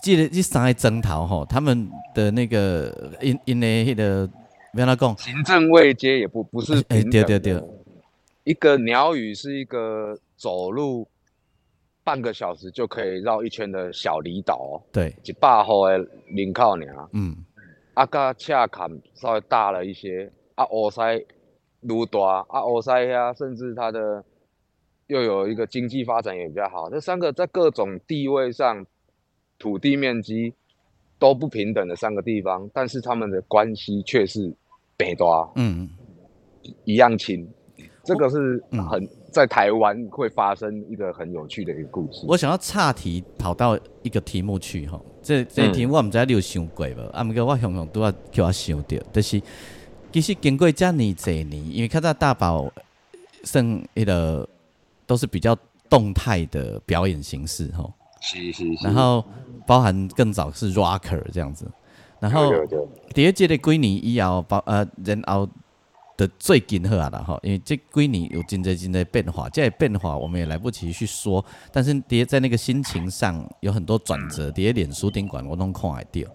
[0.00, 4.30] 记得这三个征讨吼，他们的那个因因为迄个
[4.74, 5.18] 要怎讲？
[5.18, 7.60] 行政位阶也不不是哎对对对，
[8.44, 11.08] 一个鸟语是一个走路
[12.04, 17.36] 半个小时就可以绕一圈的小离岛，对，一百号的人口尔，嗯。
[17.94, 24.24] 啊，甲恰坎稍微大了一些，啊，欧塞愈大，啊，欧塞呀，甚至它的
[25.08, 26.88] 又有一个经济发展也比较好。
[26.88, 28.86] 这三个在各种地位上、
[29.58, 30.54] 土地面积
[31.18, 34.52] 都不平等的三个地方，但是他们的关系却是
[34.96, 35.24] 北大，
[35.56, 35.88] 嗯，
[36.84, 37.46] 一样亲。
[38.04, 42.24] 这个是很在台湾会发生一个很有趣的一个故事。
[42.28, 45.00] 我想要岔题跑到一个题目去哈。
[45.22, 47.00] 这这题我毋知你有想过无？
[47.08, 49.42] 啊，毋过我常常拄啊叫我想着，就是
[50.12, 52.70] 其实经过遮尔侪年，因为看到大宝
[53.42, 54.46] 算一个
[55.06, 55.56] 都是比较
[55.88, 58.84] 动态的表演形式吼，是是是。
[58.84, 59.24] 然后
[59.66, 61.66] 包含更早是 rocker 这样子，
[62.20, 62.52] 然后
[63.14, 65.48] 第二届的几年以后，包呃然后。
[66.26, 71.44] 的最近好啊啦吼，因为这几年有真侪真侪变化，这变化我们也来不及去说。
[71.72, 76.30] 但是伫在那个心情上有很多转折，伫在脸书顶管我拢看会到。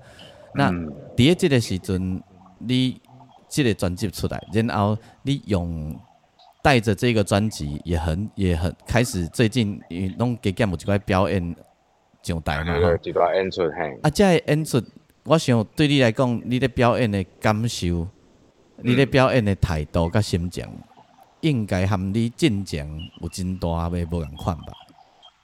[0.54, 0.72] 那
[1.16, 2.22] 伫在这个时阵，
[2.60, 3.00] 你
[3.48, 5.98] 这个专辑出来，然后你用
[6.62, 9.80] 带着这个专辑，也很也很开始最近
[10.18, 11.56] 拢给节目一块表演
[12.24, 13.98] 上台嘛吼，一块演出嘿。
[14.04, 14.84] 啊，这演出，
[15.24, 18.08] 我想对你来讲，你的表演的感受。
[18.84, 20.64] 你咧表演的态度甲心情，
[21.42, 22.88] 应该含你进前
[23.22, 24.74] 有真大诶无共款吧？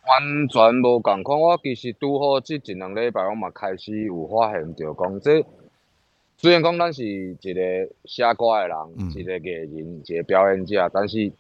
[0.06, 1.40] 完全无共款。
[1.40, 5.46] 我其实拄好即一两礼拜，我嘛开始有发现着讲，即
[6.38, 7.62] 虽然讲咱是一个
[8.06, 8.78] 写歌诶人，
[9.16, 11.32] 一个艺人，一个表演者，但是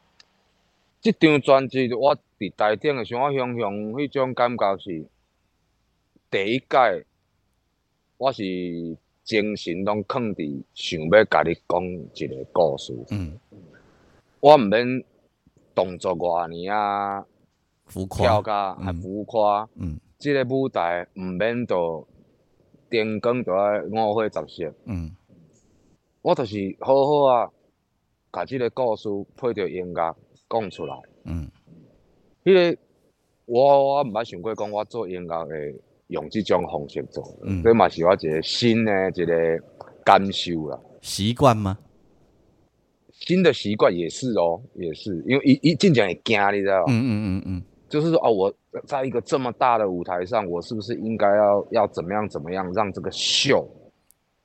[1.02, 5.06] 即张专辑我伫台顶诶时候，我想想迄种感觉是
[6.32, 7.06] 第一届，
[8.18, 8.44] 我是
[9.24, 12.94] 精神拢放伫想要甲你讲一个故事。
[13.12, 13.40] 嗯，
[14.40, 15.04] 我毋免
[15.74, 17.26] 动作偌尼啊。
[17.86, 18.42] 浮夸，跳
[18.76, 22.08] 还浮夸，嗯，即个舞台毋免着
[22.90, 25.12] 灯光着爱五花十色，嗯，
[26.22, 27.52] 我就是好好啊，
[28.32, 30.16] 甲即个故事配着音乐
[30.50, 30.96] 讲出来，
[31.26, 31.52] 嗯，
[32.44, 32.82] 迄个
[33.46, 35.76] 我我毋捌想过讲我做音乐会
[36.14, 39.34] 用这种方式做，嗯，这嘛是我一个新的一个
[40.06, 40.80] 感受啦。
[41.02, 41.78] 习惯吗？
[43.12, 47.64] 新的习惯也是哦，也是，因为一一进讲也惊，你知道嗯嗯嗯嗯。
[47.90, 48.54] 就是说，哦，我
[48.88, 53.68] 在一个这么大的舞台上，我是不是应该要要怎么样怎么样，让这个秀，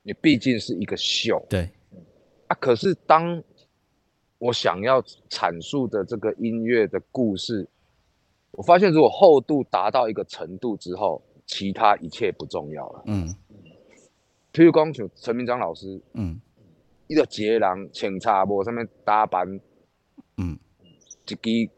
[0.02, 1.68] 你毕竟是一个秀，对，
[2.46, 3.42] 啊，可是当
[4.38, 5.00] 我想要
[5.30, 7.66] 阐述的这个音乐的故事，
[8.50, 13.03] 我发现如果厚度达到一个程度之后，其他一切不重要了。
[13.07, 13.34] 嗯，
[14.53, 16.40] 譬如讲，像陈明章老师，嗯，
[17.09, 19.59] 一个杰郎请插播上面搭班，
[20.36, 20.57] 嗯，
[21.26, 21.70] 一支。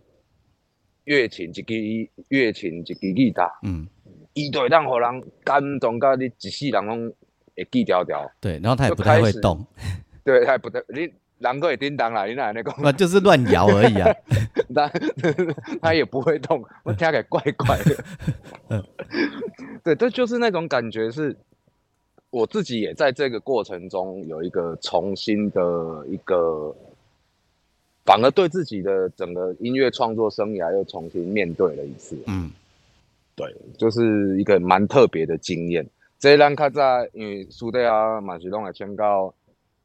[1.05, 3.89] 乐琴一支乐琴一支吉他，嗯，
[4.35, 5.09] 伊就会当互人
[5.43, 7.13] 感动，到你一世人拢
[7.57, 8.31] 会记条条。
[8.39, 9.67] 对，然后他也不太会动。
[10.23, 11.11] 对，他也不太，你
[11.41, 12.73] 人个会叮当啦，你哪那个？
[12.79, 14.09] 那就是乱摇而已啊。
[14.73, 14.89] 他
[15.83, 18.85] 他 也不会动， 我听起来怪怪的。
[19.83, 21.37] 对，这就是那种感觉，是
[22.31, 26.75] 我自己也在这个过程中有一个重新的一个。
[28.03, 32.17] 反而对自己的整个音乐创作生涯又重新面对了一次。
[32.27, 32.51] 嗯，
[33.37, 35.87] 对，就是一个蛮特别的经验。
[36.19, 36.83] 这咱较早
[37.13, 39.33] 因为苏德啊，马是拢会请教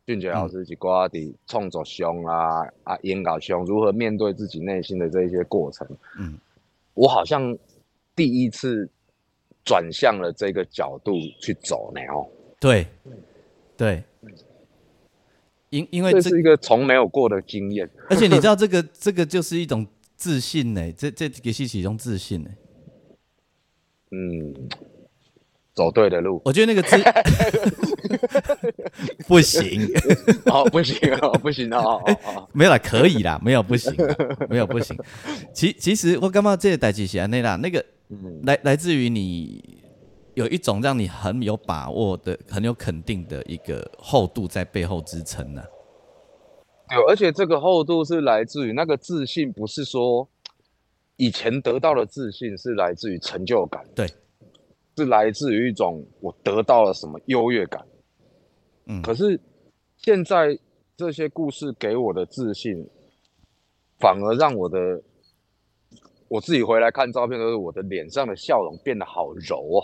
[0.05, 5.87] 俊杰老师一寡伫创作上啊啊演讲上如何面对自己内心的这一些过程。
[6.19, 6.37] 嗯，
[6.93, 7.57] 我好像
[8.15, 8.87] 第一次
[9.63, 12.01] 转向了这个角度去走呢。
[12.13, 12.27] 哦，
[12.59, 12.85] 对，
[13.75, 14.03] 对。
[15.71, 19.85] 因因为这是一个从没有过的经验，而且你知道这个这个就是一种
[20.15, 22.49] 自信呢，这这也是其中自信呢。
[24.11, 24.53] 嗯，
[25.75, 26.95] 走对的路，我觉得那个字
[29.27, 29.87] 不行，
[30.45, 32.01] 哦不行哦不行哦，
[32.53, 33.93] 没有啦，可以啦，没有不行，
[34.49, 34.97] 没有不行。
[35.53, 37.85] 其其实我刚刚这个代志是那啦，那个
[38.43, 39.83] 来来自于你。
[40.35, 45.63] 有一种让你很有把握的、很有肯定的一个厚度在背后支撑呢。
[46.89, 50.27] 对，而且这个厚度是来自于那个自信，不是说
[51.15, 53.81] 以前得到的自信，是来自于成就感。
[53.95, 54.05] 对，
[54.97, 57.85] 是来自于一种我得到了什么优越感。
[58.87, 59.39] 嗯，可是
[59.97, 60.57] 现在
[60.95, 62.87] 这些故事给我的自信，
[63.99, 65.01] 反而让我的。
[66.27, 69.79] 我自己回来看照片，都是我的脸上的笑容变得好柔哦。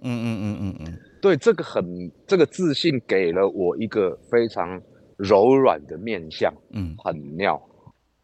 [0.00, 4.80] 嗯嗯嗯嗯嗯， 对，这个很，这个自信给了我一个非常
[5.18, 7.60] 柔软的面相，嗯，很妙，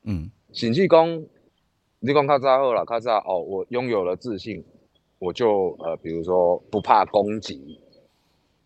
[0.05, 0.31] 嗯。
[0.53, 1.29] 醒气功，
[2.01, 4.65] 你讲卡扎后了，卡扎哦，我拥有了自信，
[5.19, 7.81] 我就呃，比如说不怕攻击，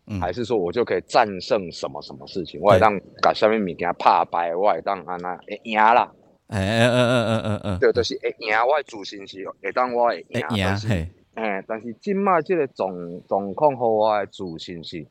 [0.07, 2.61] 嗯，还是说我就可以战胜什么什么事情？
[2.61, 6.13] 我当把下面物件拍败，我当安那赢啦。
[6.49, 12.93] 哎哎哎哎哎哎哎，对，就是会赢，我自信是会当我会赢，但是，哎，但是今麦这个状
[13.29, 15.07] 状况和我的自信是，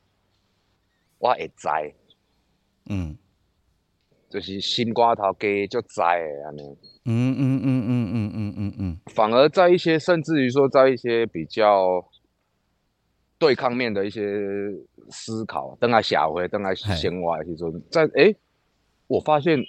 [1.18, 1.70] 我会知，
[2.90, 3.18] 嗯，
[4.30, 6.06] 就是心瓜头加就知的
[6.46, 12.06] 安尼，嗯嗯嗯嗯嗯嗯嗯嗯，反而在一些甚至于说在一些比较
[13.38, 14.22] 对抗面的一些
[15.10, 18.36] 思考，等下社会，等下生活的时阵，在哎，
[19.08, 19.60] 我发现。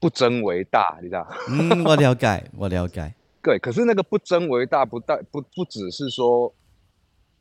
[0.00, 1.26] 不争为大，你知道？
[1.48, 3.14] 嗯，我了解，我了解。
[3.42, 6.52] 对，可是那个不争为大，不但不不只是说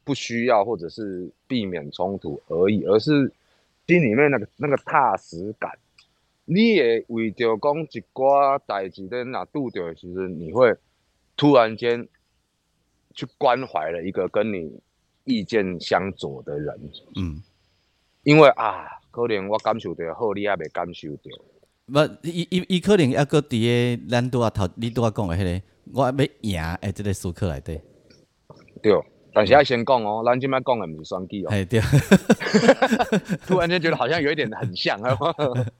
[0.05, 3.29] 不需要或者是避免冲突而已，而是
[3.85, 5.69] 心里面那个那个踏实感。
[6.45, 10.75] 你会为着讲一寡代志在哪度掉，其实你会
[11.37, 12.07] 突然间
[13.13, 14.79] 去关怀了一个跟你
[15.23, 16.91] 意见相左的人。
[17.15, 17.41] 嗯，
[18.23, 21.29] 因为啊，可能我感受着好，你也未感受着。
[21.85, 27.79] 不，伊伊伊可能抑搁伫个咱拄啊头，你拄啊讲诶迄个，我要赢诶，即个思考内底。
[28.81, 28.93] 对，
[29.33, 31.49] 但是要先讲哦，咱今麦讲的不是选举哦。
[31.49, 31.81] 哎对，
[33.47, 34.99] 突然间觉得好像有一点很像，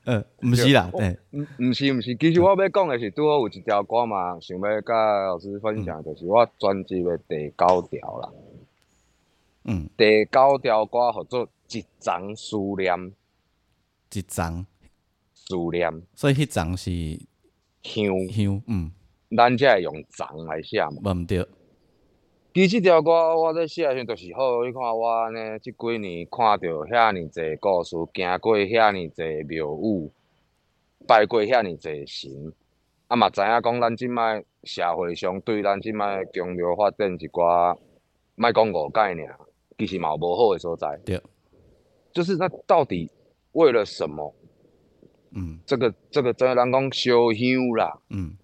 [0.06, 4.94] 嗯， 不是啦，对，唔唔是唔是，其实我要讲的是，拄好有一条歌嘛，想要甲
[5.28, 8.30] 老师分享，就是我专辑的第九条啦。
[9.66, 12.94] 嗯，第九条歌叫做《一张思念》，
[14.12, 14.66] 一张
[15.34, 16.92] 思念，所以迄张是
[17.84, 18.06] 香。
[18.30, 18.92] 香，嗯，
[19.38, 21.48] 咱才会用张来写嘛，毋对。
[22.54, 30.12] 其实条歌我在写时就是好，你看我呢，即几年看到遐尼济故事，行过遐尼济庙宇，
[31.08, 32.54] 拜过遐尼济神，
[33.08, 37.76] 啊嘛知影讲咱即摆社会上对咱即摆经流发展一寡，
[38.36, 39.40] 莫讲误解尔，
[39.80, 40.96] 其实嘛有无好诶所在。
[41.04, 41.20] 对，
[42.14, 43.10] 就是那到底
[43.54, 44.32] 为了什么？
[45.32, 48.38] 嗯，这个这个在人讲烧香啦，嗯，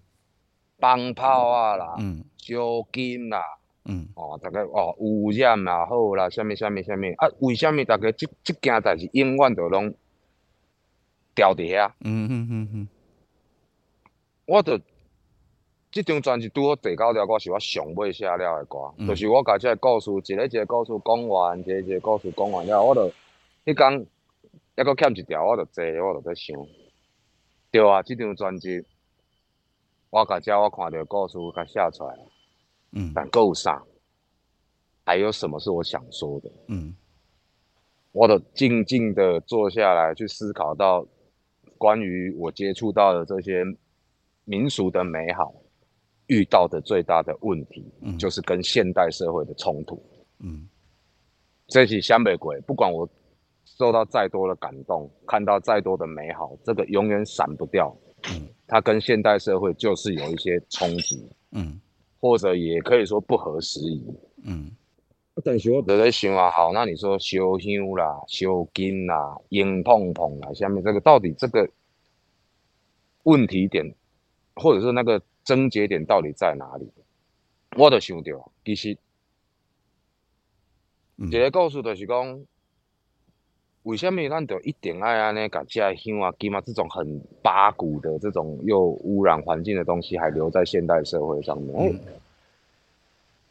[0.80, 3.40] 放炮啊啦，嗯，烧金啦。
[3.90, 7.28] 嗯，哦，大家哦，污染也好啦，啥物啥物啥物啊？
[7.40, 9.92] 为虾米大家即即件代志永远都拢
[11.34, 11.90] 掉伫遐？
[12.00, 12.88] 嗯嗯嗯嗯，
[14.46, 14.80] 我着
[15.90, 23.12] 即张专辑拄好第九条歌是我上尾写了诶歌，就是我甲即个故事一个一个故事讲完，一个一个故事讲完了，我着
[23.64, 24.06] 迄工
[24.76, 26.56] 抑阁欠一条，我着坐，我着在想，
[27.72, 28.84] 对啊，即张专辑
[30.10, 32.16] 我甲遮我看着故事甲写出来。
[32.92, 33.86] 嗯，但够上，
[35.04, 36.50] 还有什么是我想说的？
[36.68, 36.94] 嗯，
[38.12, 41.06] 我都静静的坐下来去思考到，
[41.78, 43.64] 关于我接触到的这些
[44.44, 45.54] 民俗的美好，
[46.26, 50.02] 遇到的最大的问题，嗯，就是跟现代社会的冲突。
[50.40, 50.68] 嗯，
[51.68, 53.08] 这起湘北鬼，不管我
[53.64, 57.96] 受到再多的感动，看到再多的美好，这个永远闪不掉。
[58.32, 61.30] 嗯，它跟现代社会就是有一些冲击。
[61.52, 61.80] 嗯。
[62.20, 64.04] 或者也可以说不合时宜。
[64.44, 64.70] 嗯，
[65.44, 71.68] 但是我在想啊，好，那你说烧香啦、烧金啦、烟碰碰啦，下面这个到底这个
[73.22, 73.94] 问题点，
[74.54, 76.88] 或者是那个症结点到底在哪里？
[77.76, 78.98] 我都想到，其实
[81.16, 82.44] 一个故事就是讲，
[83.84, 91.98] 为什么咱就一定爱安尼甲这香啊、金啊这种很八股的这种又污染环境的东西，还留在现代社会上面？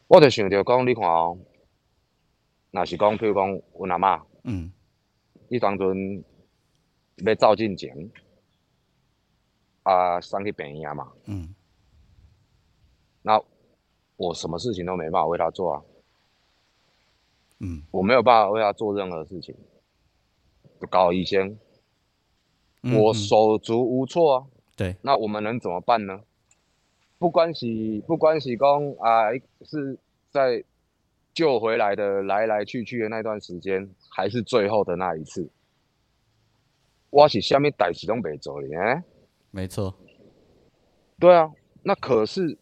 [0.06, 1.36] 我就想着讲，你看哦，
[2.70, 4.70] 若是讲，譬如讲，阮阿嬷，嗯，
[5.48, 6.24] 伊当阵
[7.24, 8.10] 要走进前，
[9.82, 11.54] 啊，送去病院嘛，嗯，
[13.22, 13.40] 那
[14.16, 15.82] 我什么事情都没办法为他做啊，
[17.58, 19.54] 嗯，我没有办法为他做任何事情，
[20.86, 21.58] 搞医生，
[22.82, 26.20] 我手足无措啊，对，那我们能怎么办呢？
[27.18, 27.66] 不管是
[28.06, 28.68] 不管是讲
[28.98, 29.30] 啊，
[29.62, 29.98] 是
[30.30, 30.64] 在
[31.34, 35.48] 救回来的来来去去的那段时间，还是最后的那一次，
[37.10, 39.04] 我是下面代志拢袂做呢？
[39.50, 39.94] 没错，
[41.18, 41.52] 对啊。
[41.82, 42.58] 那可是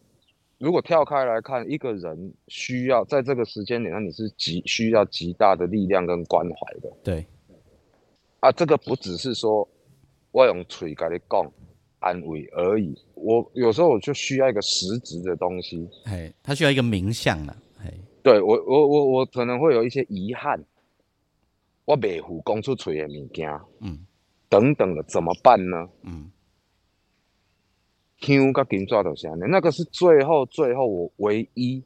[0.57, 6.91] 如果跳开来看，一个人需要在这个时间点上，你是极需要极大的力量跟关怀的。
[7.03, 7.25] 对，
[8.39, 9.67] 啊，这个不只是说
[10.31, 11.51] 我用嘴跟你讲。
[12.01, 12.97] 安慰而已。
[13.13, 15.85] 我有时候我就需要一个实质的东西。
[16.05, 17.53] 哎，他需要一个名相呢。
[17.83, 20.63] 哎，对我，我，我，我可能会有一些遗憾。
[21.83, 24.05] 我未付讲出嘴的物件，嗯，
[24.47, 25.89] 等等的，怎么办呢？
[26.03, 26.31] 嗯，
[28.21, 31.83] 香跟金抓到下面，那个是最后最后我唯一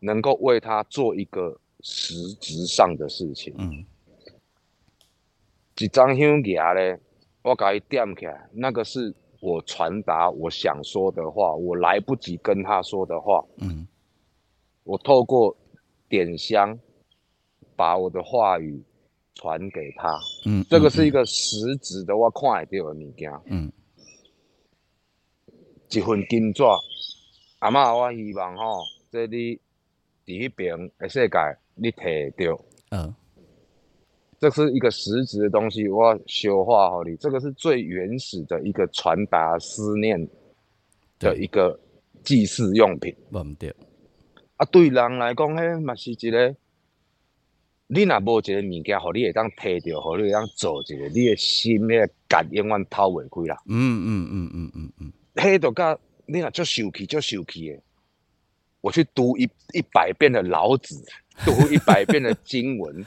[0.00, 3.54] 能够为他做一个实质上的事情。
[3.56, 3.82] 嗯，
[5.78, 6.98] 一张香牙咧。
[7.42, 13.44] 我给伊点起来，那个是我传达我想说的话，我来不及跟他说的话。
[13.58, 13.86] 嗯，
[14.84, 15.54] 我透过
[16.08, 16.78] 点香，
[17.76, 18.82] 把我的话语
[19.34, 20.08] 传给他。
[20.46, 23.30] 嗯，这个是一个实质的，我看得到的物件。
[23.44, 23.70] 嗯，
[25.90, 26.62] 一份金纸，
[27.58, 29.60] 阿嬷，我希望吼，这你
[30.24, 31.36] 伫迄边的世界，
[31.74, 32.64] 你摕到。
[32.88, 33.14] 嗯。
[34.38, 37.16] 这是一个实质的东西，我要修化好你。
[37.16, 40.28] 这个是最原始的一个传达思念
[41.18, 41.78] 的一个
[42.22, 43.14] 祭祀用品。
[43.30, 43.74] 唔对。
[44.56, 46.54] 啊，对人来讲，嘿，嘛是一个，
[47.86, 53.62] 你若无一个物件，互你会当摕着，互你会当做一个，你的心个感永远透袂开啦。
[53.66, 55.12] 嗯嗯嗯嗯嗯嗯。
[55.36, 57.80] 嘿，就甲你若足受气，足受气的。
[58.80, 61.02] 我去读一一百遍的老子。
[61.44, 63.04] 读一百遍的经文，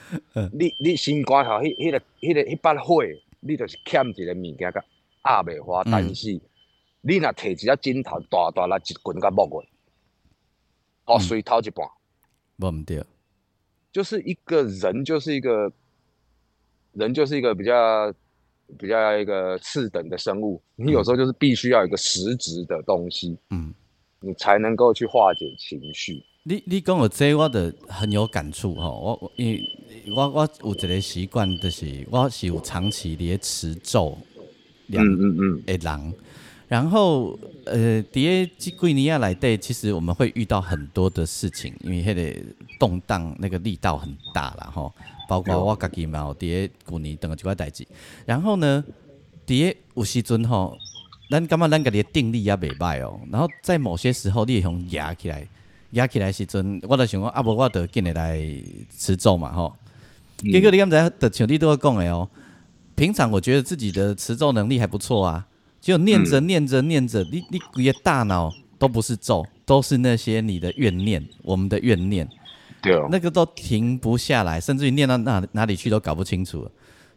[0.51, 3.01] 你你心肝头迄迄个迄个迄把火，
[3.39, 4.84] 你就是欠一个物件甲
[5.23, 5.84] 压袂花。
[5.86, 6.39] 但是
[7.01, 9.63] 你若摕一只枕头大大来一棍甲摸过，
[11.05, 11.88] 哦，水头一半，
[12.57, 13.01] 不唔对，
[13.93, 15.71] 就是一个人就是一个
[16.93, 18.13] 人就是一个比较
[18.78, 23.73] 比较一个次等的生物，你有时候就是必须要有一个实质的东西，嗯，
[24.19, 26.21] 你才能够去化解情绪。
[26.50, 28.89] 你你讲的这，我的很有感触吼。
[28.89, 29.70] 我我因为
[30.16, 34.18] 我我有一个习惯，就是我是有长期咧持咒，
[34.88, 36.14] 嗯嗯嗯，诶人。
[36.70, 42.41] 然后呃，伫即几年啊来对，其实我们会遇到很多的事情，因为迄个
[42.80, 44.93] 动荡那个力道很大啦吼。
[45.28, 47.86] 包括我家己嘛，有第几年等个几块代志。
[48.26, 48.82] 然后呢，
[49.45, 50.78] 第有时阵吼，
[51.30, 53.20] 咱感觉咱家己定力也袂歹哦。
[53.30, 55.45] 然后在某些时候，你会想压起来。
[55.92, 58.42] 压起来时阵，我就想讲，啊无我就进来来
[58.98, 59.76] 持咒嘛吼。
[60.38, 62.30] 结果你刚才的像你都要讲的哦。
[62.96, 65.46] 平常我觉得自己的持咒能力还不错啊，
[65.80, 72.28] 就念着念着念着，你你你的大脑都不是咒，都是那些你的怨念，我们的怨念，
[72.82, 76.72] 对，那个都停不下来，甚至于念到哪哪里去都搞不清楚了。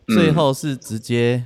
[0.08, 1.42] 最后是直接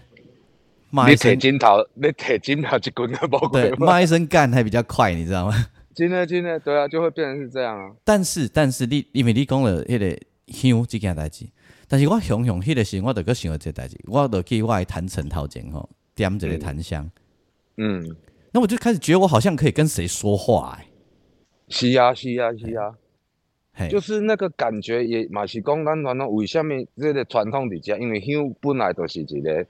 [0.90, 5.66] 骂一声金桃，你铁金桃一棍都不对，骂一声干还比较快，你知道吗？
[5.94, 7.94] 真的真的，对啊，就会变成是这样啊。
[8.02, 11.46] 但是但是你因为你讲了迄个香这件代志，
[11.86, 17.08] 但是我想想迄个时，我就搁想到这代志，我就去我坛城头前吼点一个檀香，
[17.76, 18.16] 嗯，
[18.52, 20.86] 那我就开始觉得我好像可以跟谁说话哎。
[21.68, 22.94] 是啊是啊是啊，
[23.88, 29.66] 就是那个感觉也嘛是讲咱传统为什么这个传统伫遮，因为香本来就是一个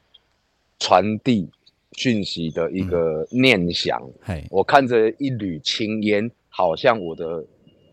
[0.79, 1.51] 传递。
[1.97, 4.03] 讯息的一个念想，
[4.51, 7.45] 我看着一缕青烟，好像我的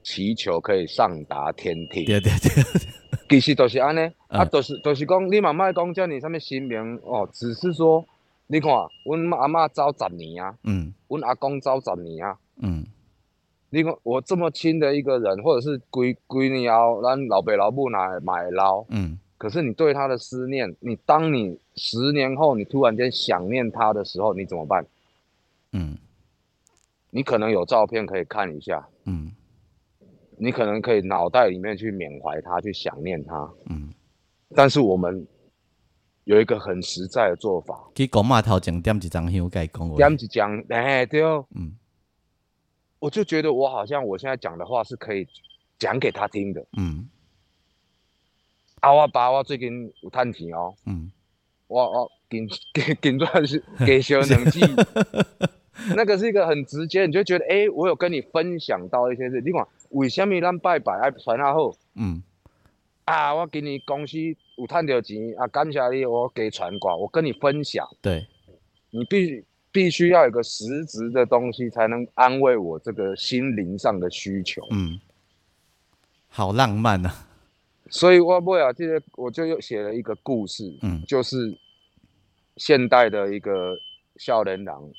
[0.03, 2.05] 祈求可以上达天庭。
[2.05, 8.03] 对对对，其实都是安尼，啊，都是都是讲，你妈妈讲叫你上面姓名哦，只是说，
[8.47, 8.71] 你看，
[9.05, 12.85] 阮阿妈走十年啊，嗯，阮阿公走十年啊，嗯，
[13.69, 19.17] 你看我这么亲的一个人，或者是归归你后，咱老爸老母来买捞，嗯。
[19.41, 24.85] 可是你对他的思念，你当你十年后你突然间想念他的时候，你怎么办？
[25.71, 25.97] 嗯，
[27.09, 29.31] 你可能有照片可以看一下，嗯，
[30.37, 33.91] 你可能可以脑袋里面去缅怀他，去想念他，嗯。
[34.53, 35.25] 但是我们
[36.25, 41.75] 有一个很实在的做法，去公码头前点一张香，该讲点一张，哎，对哦，嗯。
[42.99, 45.27] 我就觉得我好像我现在讲的话是可以
[45.79, 47.09] 讲给他听的，嗯。
[48.81, 48.91] 啊！
[48.91, 51.11] 我爸我最近有趁钱哦，嗯，
[51.67, 54.59] 我我给 给给赚是 给小两记，
[55.95, 59.39] 那个是一个很直接，你就觉得哎，我有跟你分享到一些事。
[59.45, 61.71] 你看，为什么咱拜拜爱传下好？
[61.95, 62.21] 嗯，
[63.05, 64.17] 啊，我给你公司
[64.57, 67.87] 有赚到钱啊，感谢你，我给传过，我跟你分享。
[68.01, 68.25] 对，
[68.89, 74.65] 你必必须要有个实质的东西，才能安慰我这个心灵上的需求。
[74.71, 74.99] 嗯，
[76.27, 77.27] 好浪漫啊。
[77.91, 81.53] 所以我不啊，这个我就又写了一个故事，嗯，就是
[82.55, 83.77] 现代的一个
[84.15, 84.89] 少年郎，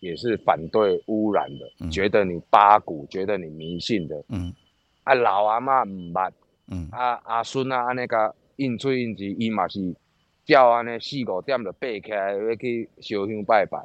[0.00, 4.54] 也是反对污染的，觉得你八股，觉得你迷信的，嗯，
[5.02, 6.30] 啊老阿妈唔捌，
[6.68, 9.96] 嗯，啊阿孙啊安尼个应嘴应舌，伊嘛是
[10.44, 13.78] 叫安尼四五点就爬起来要去烧香拜拜，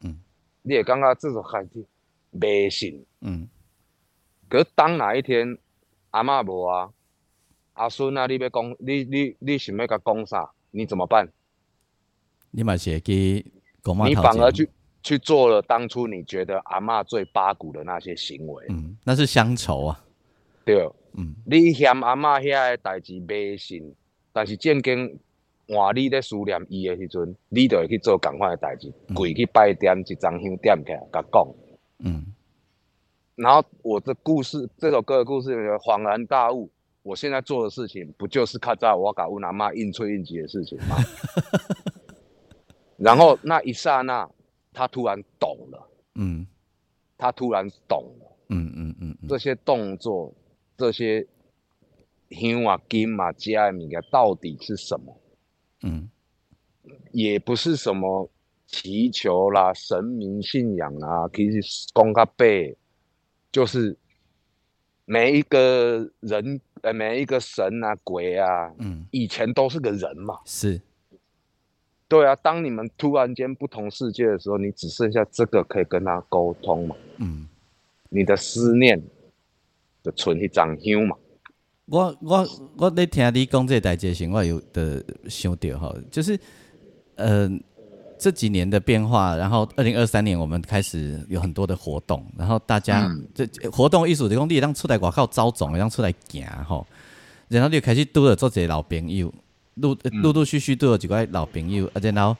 [0.00, 0.18] 嗯，
[0.62, 1.84] 你也感觉这种孩子
[2.30, 3.46] 迷信，嗯，
[4.48, 5.58] 可当哪一天
[6.10, 6.90] 阿妈无啊？
[7.74, 10.50] 阿孙啊，你要讲，你你你想要甲讲啥？
[10.70, 11.28] 你怎么办？
[12.50, 13.44] 你嘛是去
[13.82, 14.68] 讲你反而去
[15.02, 18.66] 去做了当初你觉得阿嬷最八股的那些行为。
[18.68, 20.04] 嗯，那是乡愁啊。
[20.64, 23.94] 对，嗯，你嫌阿嬷遐个代志迷信，
[24.32, 25.18] 但是正经
[25.68, 31.48] 换你咧思念伊的时阵，你就会去做共款的代志，跪去拜点，一张香点起来，甲讲。
[32.00, 32.26] 嗯。
[33.34, 36.70] 然后我的故事，这首歌的故事，恍然大悟。
[37.02, 40.96] 我现在做的事情，不就是靠在我搞乌拿妈应催应急的事情吗？
[42.96, 44.28] 然后那一刹那，
[44.72, 46.46] 他突然懂了，嗯，
[47.18, 50.32] 他突然懂了，嗯嗯嗯，这些动作，
[50.76, 51.26] 这些
[52.30, 55.20] 香啊金啊加米啊到底是什么？
[55.82, 56.08] 嗯，
[57.10, 58.30] 也不是什么
[58.68, 62.76] 祈求啦、神明信仰啊，其实公个背，
[63.50, 63.96] 就是
[65.12, 66.60] 每一个人。
[66.82, 70.80] 呃，每一个神啊、鬼啊，嗯，以前都是个人嘛，是，
[72.08, 72.34] 对啊。
[72.34, 77.46] 当你们突然间不同世界的时候，你只剩下这个可以跟他沟通嘛，嗯，
[78.08, 79.00] 你的思念
[80.02, 81.16] 的存一张香嘛。
[81.84, 82.48] 我我
[82.78, 86.36] 我在听你讲这代志时，我有的想到哈，就是，
[87.14, 87.48] 呃，
[88.22, 96.86] 这几年的变化，然后二零二三年我们开始有很多的活动，然后大家这活动艺术的工地让出来广告招总，让出来行吼，
[97.48, 99.34] 然后就开始多了做些老朋友，
[99.74, 102.36] 陆陆陆续续都有几个老朋友，而且然后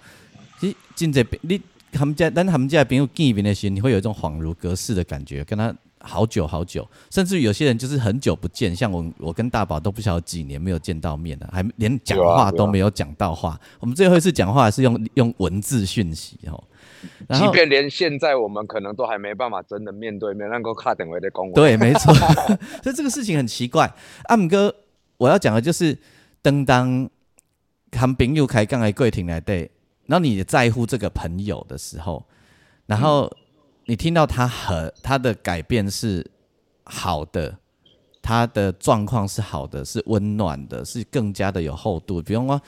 [0.61, 1.61] 你真济你
[1.91, 5.75] 他们家，但他们家朋友见面的时候，你会有一种恍如隔世的感觉，跟他。
[6.03, 13.59] 好久好久，甚至有些人就是很久不见，像我，我跟大宝都不晓得几年没有见到面了，还连讲话都没有讲到话。
[13.81, 16.63] 我们最后一次讲话是用用文字讯息哦。
[17.31, 22.15] 即便连现在我们可能都还没办法真的面对面，能够卡等位的公文对，没错。
[22.83, 23.93] 所以这个事情很奇怪。
[24.25, 24.75] 阿姆哥，
[25.19, 25.99] 我要讲的就是，
[26.43, 27.09] 当当
[27.91, 29.71] 谈朋友开杠来跪停来对，
[30.07, 32.25] 然后你在乎这个朋友的时候，
[32.87, 33.31] 然后。
[33.87, 36.31] 你听到他和他的改变是
[36.85, 37.59] 好的，
[38.23, 42.23] 他的状况是好的，是温暖的，是更加的有厚度。
[42.23, 42.61] 比如说，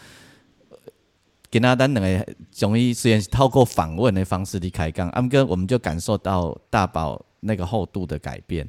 [1.51, 8.69] 给他单两个中医虽然是透过访问的方式离开讲，阿哥我们就感受到大宝那个厚度的改变。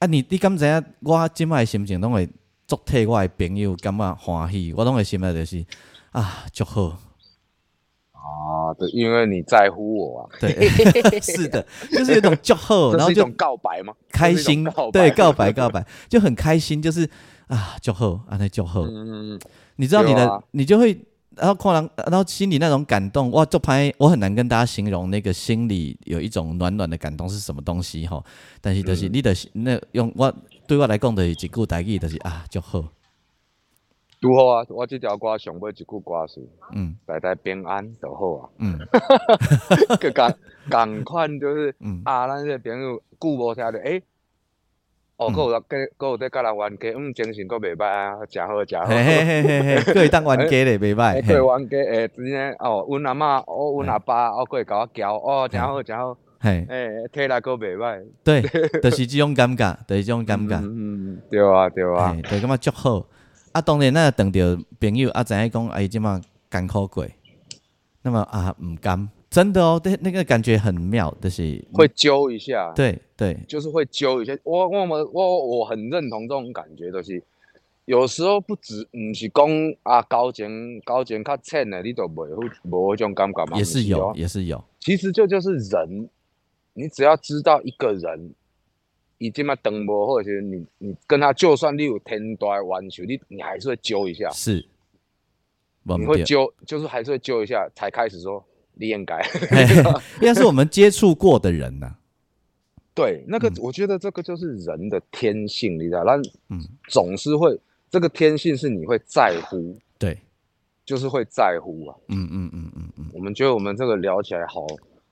[0.00, 0.84] 啊，你你敢知影？
[1.00, 2.28] 我今麦心情拢会
[2.66, 5.64] 祝替我的朋友感觉欢喜，我拢会心内就是
[6.10, 6.98] 啊，祝好。
[8.28, 10.68] 啊，对，因为你在乎我啊，对，
[11.20, 13.92] 是的，就是有种祝贺， 然后就告白吗？
[14.12, 17.08] 开心，对，告白，告白，就很开心，就是
[17.46, 19.40] 啊，祝贺啊，那祝贺，嗯嗯
[19.76, 20.98] 你知道你的，你就会，
[21.36, 28.22] 然后看然然后心里那种感动，哇，就拍，我很难跟大家形容那个心里有一种暖暖的感动是什么东西哈，
[28.60, 30.32] 但是就是你的那用我
[30.66, 32.84] 对我来讲的一句台语就是啊，祝贺。
[34.20, 34.66] 拄好啊！
[34.70, 36.44] 我即条歌上尾一句歌词，
[36.74, 38.48] 嗯，大家平安就好啊。
[38.58, 38.76] 嗯，
[40.00, 40.34] 个共
[40.68, 44.02] 共款就是，嗯啊，咱这朋友久无听着，诶，
[45.18, 48.86] 哦，佫有跟搁有在甲人冤家，嗯，精神佫袂歹啊，诚好诚好。
[48.86, 51.22] 嘿嘿嘿嘿嘿，搁会当冤家咧，袂歹。
[51.26, 56.16] 对冤家，诶，真正哦，阮阿嬷，哦，阮阿爸，哦，搁会甲我教，哦，诚好诚好。
[56.40, 58.04] 嘿，诶，体力搁袂歹。
[58.24, 58.42] 对，
[58.80, 60.56] 就是即种感觉，就是即种感觉。
[60.58, 63.06] 嗯嗯，对啊对啊，对，感觉足好。
[63.58, 67.04] 啊，当然，那等着朋友啊，知影讲，哎，即嘛艰苦过，
[68.02, 74.38] 那么啊，唔甘，真的哦，对，那个感觉很妙，就是会揪一下，对对，就是会揪一下。
[74.44, 77.20] 我我们我我很认同这种感觉，就是
[77.84, 79.48] 有时候不止，唔是讲
[79.82, 82.38] 啊，交情交情较浅的，你都袂有
[82.70, 83.58] 无种感觉嘛？
[83.58, 84.62] 也是有，也是有。
[84.78, 86.08] 其实这就是人，
[86.74, 88.34] 你只要知道一个人。
[89.18, 94.64] 已经嘛等无或者是你你跟他就算你有天大冤仇，你你还是会揪一下，是，
[95.82, 98.44] 你会揪，就是还是会揪一下，才开始说
[98.74, 99.20] 你应该，
[100.20, 101.96] 应该是我们接触过的人呐。
[102.94, 106.16] 对，那个我觉得这个就是人的天性，你知道，那
[106.50, 107.58] 嗯，总是会
[107.90, 110.18] 这个天性是你会在乎，对，
[110.84, 114.66] 就是会在乎啊，嗯嗯嗯嗯嗯，我们觉得我们这个聊起来好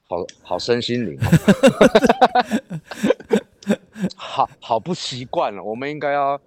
[0.09, 1.17] 好好身心灵。
[4.15, 6.41] 好好不习惯了，我们应该要，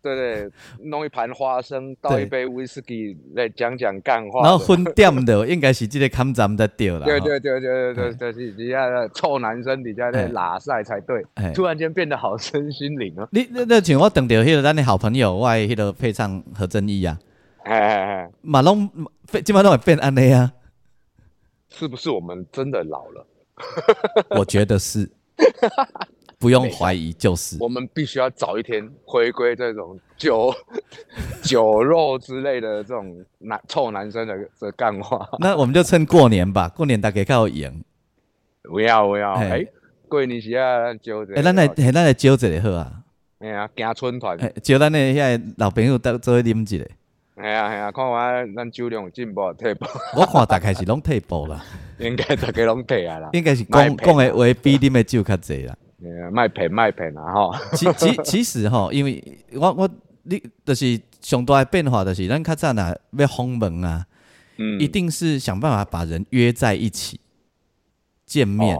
[0.00, 0.50] 对对，
[0.80, 4.42] 弄一盘花生，倒一杯威士忌来讲讲干话。
[4.42, 7.04] 然后分店的应该是这个看咱们的掉了。
[7.04, 11.24] 对对对对对对，是底下的臭男生底下在拉塞才对。
[11.54, 13.28] 突然间变得好身心灵哦。
[13.32, 17.18] 你那那请我等掉迄个咱的好朋友外迄个配唱何正义啊。
[17.64, 18.88] 哎哎哎，马龙
[19.44, 20.52] 基本上会变安尼啊。
[21.68, 23.26] 是不是我们真的老了？
[24.30, 25.10] 我觉得是。
[26.42, 30.52] 不用怀疑，就是我们必须要早一天回归这种酒
[31.40, 35.24] 酒肉之类的这种男臭男生的这干话。
[35.38, 37.84] 那我们就趁过年吧，过年大家靠赢。
[38.64, 39.64] 不要不要，哎，
[40.08, 41.32] 过年时啊招者。
[41.36, 42.92] 哎，咱来，咱来招者好啊。
[43.38, 46.90] 哎呀，行春团，招咱的遐老朋友都做啉一个。
[47.36, 48.18] 哎呀哎呀，看我
[48.56, 49.86] 咱酒量进步退步。
[50.18, 51.64] 我看大概是拢退步啦，
[51.98, 53.30] 应该大家拢退啊啦。
[53.32, 55.76] 应该是讲讲的话比啉的酒较济啦。
[56.32, 57.54] 卖赔卖赔啊吼！
[57.74, 59.22] 其其其实吼，因为
[59.54, 59.88] 我我
[60.24, 64.06] 你就是上大的变化，就是咱较早呐要封门啊，
[64.56, 67.20] 嗯，一定是想办法把人约在一起
[68.26, 68.76] 见面，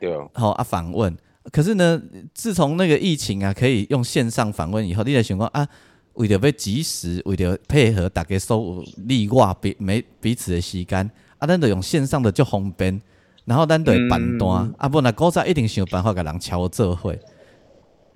[0.00, 1.16] 对，好啊访问。
[1.52, 2.00] 可是呢，
[2.32, 5.68] 自从那个疫情啊，可以用线上访问以后，你在想讲啊，
[6.14, 13.00] 为了要及时，为了配合大家所有例外彼每彼此的时间，啊，咱就用线上的就方便。
[13.44, 17.18] 然后咱对办单，啊不，那古早一定想办法甲人敲做会。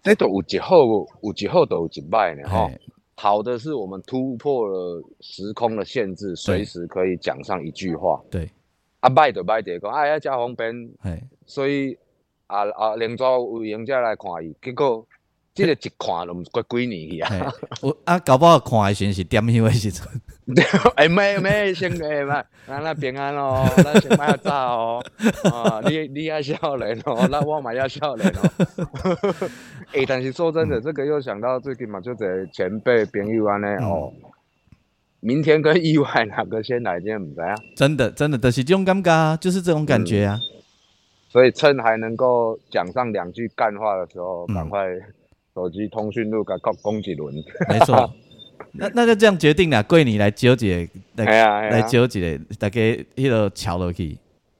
[0.02, 2.70] 这都有一好，有一好都有一歹呢吼。
[3.14, 8.22] 好的是我们突破了时空的限制，随时可以讲上一句话。
[8.30, 8.48] 对。
[9.00, 10.72] 啊歹就歹在讲，哎呀加方便。
[11.44, 11.98] 所以
[12.46, 15.06] 啊啊，连抓有闲者来看伊，结果
[15.58, 17.52] 这个一看都过几年去啊。
[17.82, 20.06] 我啊，搞不好看的时阵是点香的时阵。
[20.96, 25.04] 哎，没没先诶嘛，咱那平安哦，咱先买早哦。
[25.52, 29.50] 啊，你你要笑脸哦，那我嘛要笑脸哦。
[29.92, 34.12] 哎， 但是说真的，这个又想到最近嘛，就这前辈朋友安尼哦。
[35.20, 36.98] 明天跟意外哪个先来？
[37.00, 37.54] 今天不知啊。
[37.74, 40.38] 真的，真的，就是这种尴尬，就是这种感觉啊。
[41.28, 44.86] 所以趁还能够讲上两句干话的时候，赶快
[45.58, 47.34] 手机通讯录给攻攻几轮。
[47.68, 48.14] 没错，
[48.72, 52.80] 那那就这样决定了，贵你来纠结，来来纠结，大家
[53.16, 54.16] 一路桥落去。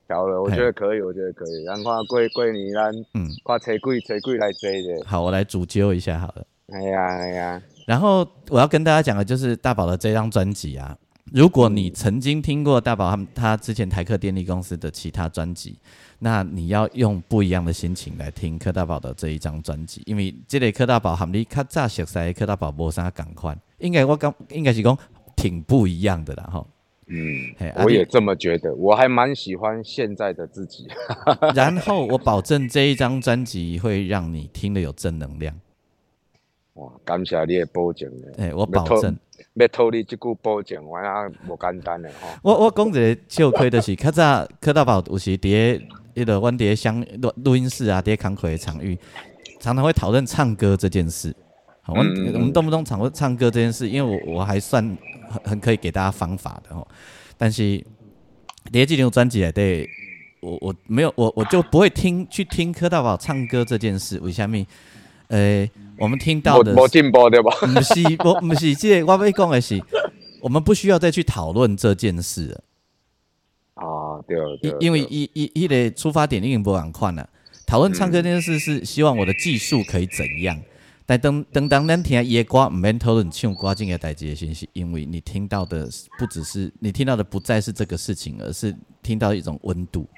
[0.08, 1.62] 桥了，我觉得可以，我觉得可以。
[1.64, 5.04] 然后贵贵你咱，嗯，挂车贵车贵来追的。
[5.06, 6.44] 好，我来主揪一下好了。
[6.72, 7.62] 哎呀哎呀。
[7.86, 10.96] 然后我要跟大家讲的就是大宝的这张专辑啊。
[11.32, 15.76] 如果你曾经听过大宝他们他之前台客电力公司的其他专辑，
[16.18, 24.96] 那你要用不一样的心情来听柯大宝的这一张专辑，因为这类柯大宝含你较早熟悉柯大宝无啥感款，应该我刚应该是讲
[25.36, 26.66] 挺不一样的啦哈。
[27.10, 30.86] 嗯，我也这么觉得，我还蛮喜欢现在的自己。
[31.56, 35.58] 然后我保证这一张专辑会让你听得有正能量。
[36.74, 38.48] 哇，感谢你的保证咧！
[38.48, 39.16] 哎，我保证，
[39.54, 42.28] 要托你这个保证，我啊无简单的吼。
[42.42, 45.82] 我我讲一个笑亏的是，较早柯大宝有时伫
[46.14, 48.96] 迄个阮伫相录录音室啊，伫康奎的场域，
[49.58, 51.34] 常常会讨论唱歌这件事。
[51.86, 52.02] 我我
[52.38, 54.84] 们动不动常会唱歌这件事，因为我我还算
[55.28, 56.86] 很很可以给大家方法的吼。
[57.36, 57.62] 但是
[58.70, 59.88] 伫这张专辑内底，
[60.40, 64.20] 我我没有我我就不会听去听柯大宝唱歌这件事。
[64.20, 64.66] 为虾米？
[65.28, 67.50] 诶，我们听到的没进步对吧？
[67.60, 69.82] 不是，不不是，这我要讲的是，
[70.40, 72.64] 我们不需要再去讨论这件事了。
[73.74, 77.28] 啊，对，因因为一一一的出发点已经不赶快了。
[77.66, 80.58] 讨论唱歌这件事是希望我的技术可以怎样，
[81.04, 85.86] 但等等当咱听野歌，唔免讨论唱歌这个代志的信息，因为你听到的
[86.18, 90.08] 不只是你听到的不再是这个事情，而是听到一种温度。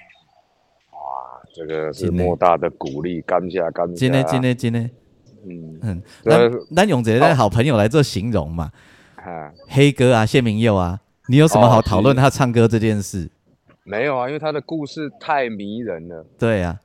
[1.51, 3.95] 哇，这个是莫大的鼓励，感谢感谢。
[3.95, 4.89] 今天今天今天。
[5.43, 6.37] 嗯嗯，那
[6.69, 8.71] 那永杰的好朋友来做形容嘛？
[9.15, 13.29] 啊黑哥啊，谢明佑啊，你有什么好讨论他唱歌这件事？
[13.83, 16.23] 没有啊，因为他的故事太迷人了。
[16.37, 16.79] 对啊，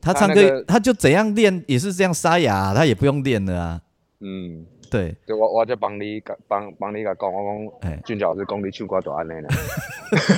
[0.00, 3.80] 他唱歌他就怎样练也是这样沙哑，他也不用练的啊。
[4.20, 4.66] 嗯。
[4.92, 9.48] 对，对我我就帮你帮帮你甲讲，我讲，俊杰老师讲你唱歌就安尼啦。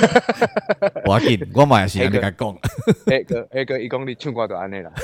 [1.05, 2.57] 我紧，我嘛也是安尼甲讲。
[3.07, 4.93] 迄个迄个伊讲你唱歌就安尼啦。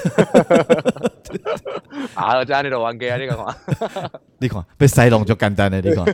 [2.14, 3.36] 啊，这安尼就玩家啊，你看。
[4.38, 6.04] 你看，被塞拢就简单了，你看。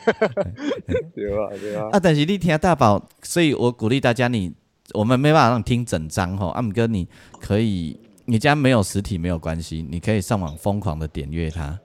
[1.14, 1.90] 对啊，对啊。
[1.92, 4.54] 啊，但是你听大宝，所以我鼓励大家，你
[4.94, 7.06] 我们没办法让听整张吼，阿姆哥你
[7.38, 11.78] 可以，你家没有实体没有关系，你可以上网疯狂的点阅它。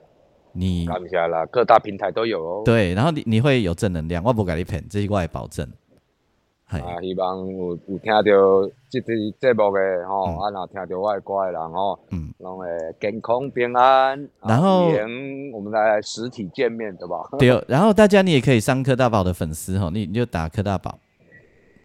[0.53, 2.61] 你看一下啦，各大平台都有哦。
[2.65, 5.67] 对，然后你你会有正能量，我不给你骗，这是我保证。
[6.67, 12.65] 啊，希望有有听到这支节目的吼，啊，然后听到我的歌的人吼，嗯，拢会
[12.97, 14.29] 健康平安。
[14.41, 14.87] 然后
[15.53, 17.27] 我们来实体见面，对吧？
[17.37, 20.97] 对，然后大家你也可以上柯大宝的粉丝吼，你你就打柯大宝，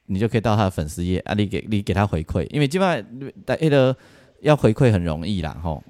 [0.06, 3.96] 你就可以到他的粉丝页啊，你给你给他回馈，因为基本上在那个
[4.42, 5.82] 要回馈很容易啦，吼。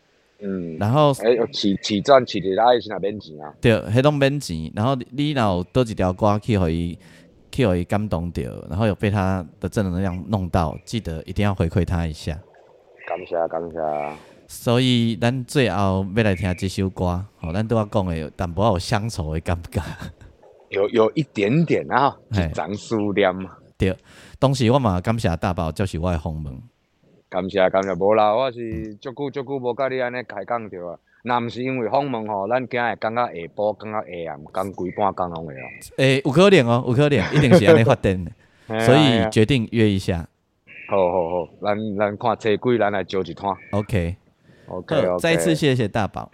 [0.46, 3.52] 嗯，然后诶，起起站起的那是哪边钱啊？
[3.60, 4.70] 对，迄种免钱。
[4.76, 6.96] 然后你有多几条歌去可以
[7.50, 12.38] 去可以感动到，然后有被他的正能量弄到，记得一定要回馈他一下。
[13.08, 14.16] 感谢感谢。
[14.46, 19.82] 所以咱最后要来听这首歌，好，咱都要讲的，有淡薄有乡愁的感觉。
[20.70, 23.50] 有有一点点啊，一张数量嘛。
[23.76, 23.96] 对，
[24.38, 26.62] 当时我嘛感谢大宝，就是我的鸿门。
[27.28, 30.98] 感谢感谢，无啦，我是足久足久无甲你安尼开讲着啊。
[31.22, 35.58] 若毋是因为访问吼，咱今日讲到下晡，讲到下暗，讲规半讲拢会哦。
[35.96, 38.30] 诶，有可能哦，有可能，一定是安尼发展的，
[38.80, 40.28] 所以决定约一下。
[40.88, 43.56] 好好好，咱咱看车几，咱来招一趟。
[43.72, 46.30] OK，OK，再一次谢谢大宝。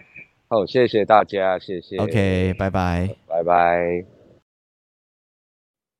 [0.47, 1.97] 好，谢谢大家，谢谢。
[1.97, 4.12] OK，拜拜，拜拜。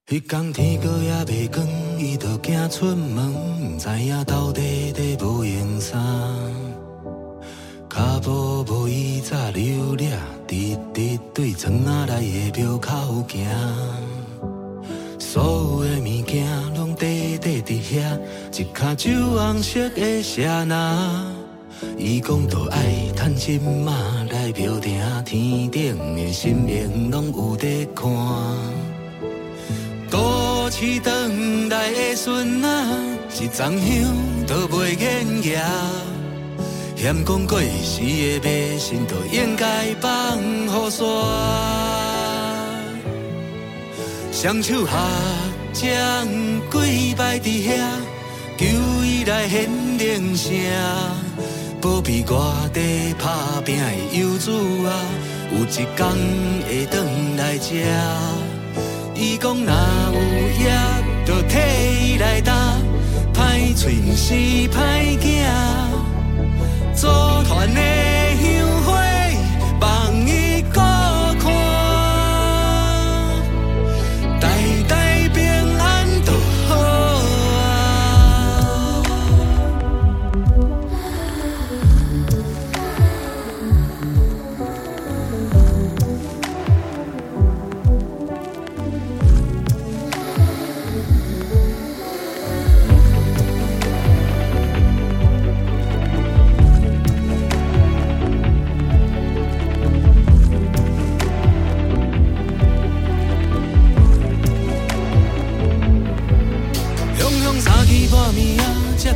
[0.06, 1.66] 迄天天哥也未光，
[1.97, 5.97] 伊就行出门，毋知影到底在无用啥。
[7.89, 10.10] 脚步无伊早溜俩，
[10.45, 13.47] 直直对庄仔内的庙口行。
[15.18, 16.45] 所有的物件
[16.76, 17.08] 拢块
[17.41, 18.20] 块伫遐，
[18.51, 21.34] 一骹酒红色的车拿。
[21.97, 23.93] 伊讲着爱趁心嘛
[24.30, 28.92] 来庙埕，天顶的神明拢有在看。
[30.74, 32.67] 都市转来的孙仔，
[33.39, 34.15] 一丛香
[34.47, 35.61] 都袂见牙。
[36.95, 41.05] 嫌讲过时的迷信，都应该放雨伞。
[44.32, 44.97] 双手合
[45.74, 46.28] 掌
[46.71, 47.78] 跪拜伫遐，
[48.57, 48.65] 求
[49.05, 49.69] 伊来显
[49.99, 50.51] 灵声。
[51.80, 52.36] 保庇外
[52.74, 54.51] 地打拼的游子
[54.88, 54.89] 啊，
[55.51, 55.88] 有一天
[56.67, 57.05] 会转
[57.38, 58.53] 来这。
[59.24, 59.71] 伊讲若
[60.11, 60.19] 有
[60.59, 60.69] 业，
[61.26, 61.57] 就替
[62.01, 62.82] 伊来担。
[63.34, 64.34] 歹喙毋是
[64.67, 65.47] 歹囝，
[66.93, 67.07] 组
[67.47, 67.80] 团的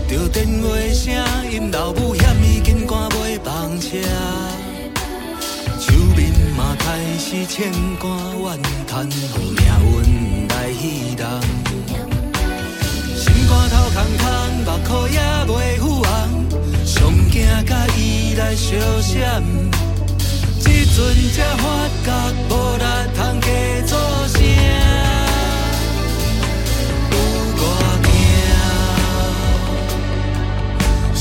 [0.08, 1.14] 着，电话声，
[1.52, 3.98] 因老母嫌伊紧赶买房车，
[5.80, 11.24] 手面嘛开始欠汗怨叹，予命运来戏弄。
[13.16, 14.26] 心肝头空空，
[14.64, 16.08] 目眶也袂赴红，
[16.86, 16.96] 上
[17.30, 17.36] 惊
[17.66, 19.44] 甲伊来相闪，
[20.60, 20.96] 即阵
[21.34, 21.64] 才发
[22.06, 22.08] 觉
[22.50, 22.84] 无力
[23.16, 23.48] 通加
[23.86, 23.92] 阻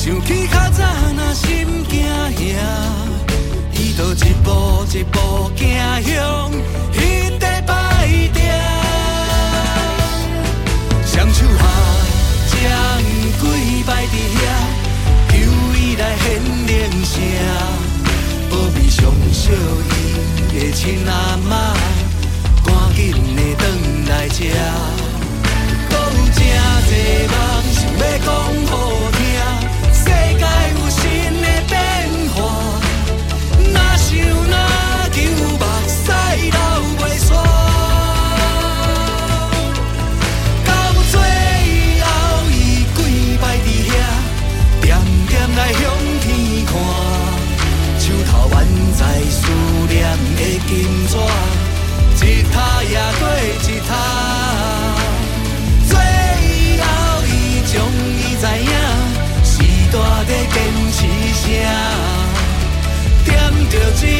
[0.07, 0.84] 想起较早
[1.16, 2.38] 若心惊遐，
[3.72, 5.66] 伊就一步一步行
[6.00, 6.48] 向
[6.94, 8.38] 迄块摆定。
[11.04, 11.61] 双手合
[12.52, 12.54] 掌
[13.40, 13.42] 跪
[13.84, 14.38] 拜伫遐，
[15.28, 15.34] 求
[15.74, 16.24] 伊来显
[16.68, 16.70] 灵
[17.04, 17.14] 声，
[18.48, 19.02] 保庇上
[19.32, 19.50] 小
[19.90, 21.74] 伊的亲阿妈，
[22.64, 23.61] 赶紧的转
[24.07, 24.38] 来这。
[25.90, 26.22] 搁有
[26.86, 26.94] 真
[27.26, 27.34] 多梦
[27.74, 28.64] 想要讲予
[63.77, 64.16] guilty.